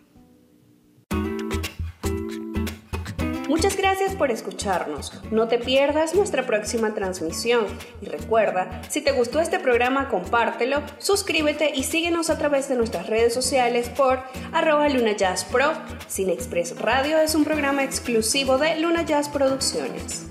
Muchas 3.49 3.76
gracias 3.76 4.14
por 4.14 4.30
escucharnos. 4.30 5.20
No 5.32 5.49
te 5.49 5.59
pierdas 5.59 6.14
nuestra 6.14 6.47
próxima 6.47 6.95
transmisión. 6.95 7.66
Y 8.01 8.07
recuerda, 8.07 8.80
si 8.89 9.01
te 9.01 9.11
gustó 9.11 9.41
este 9.41 9.59
programa, 9.59 10.09
compártelo, 10.09 10.85
suscríbete 10.99 11.72
y 11.74 11.82
síguenos 11.82 12.30
a 12.30 12.39
través 12.39 12.68
de 12.68 12.76
nuestras 12.76 13.09
redes 13.09 13.35
sociales 13.35 13.89
por 13.89 14.20
arroba 14.53 14.89
Luna 14.89 15.16
Jazz 15.16 15.45
Pro. 15.45 15.72
Cine 16.07 16.35
Express 16.35 16.78
Radio 16.78 17.18
es 17.18 17.35
un 17.35 17.43
programa 17.43 17.82
exclusivo 17.82 18.59
de 18.59 18.78
Luna 18.78 19.03
Jazz 19.03 19.28
Producciones. 19.28 20.28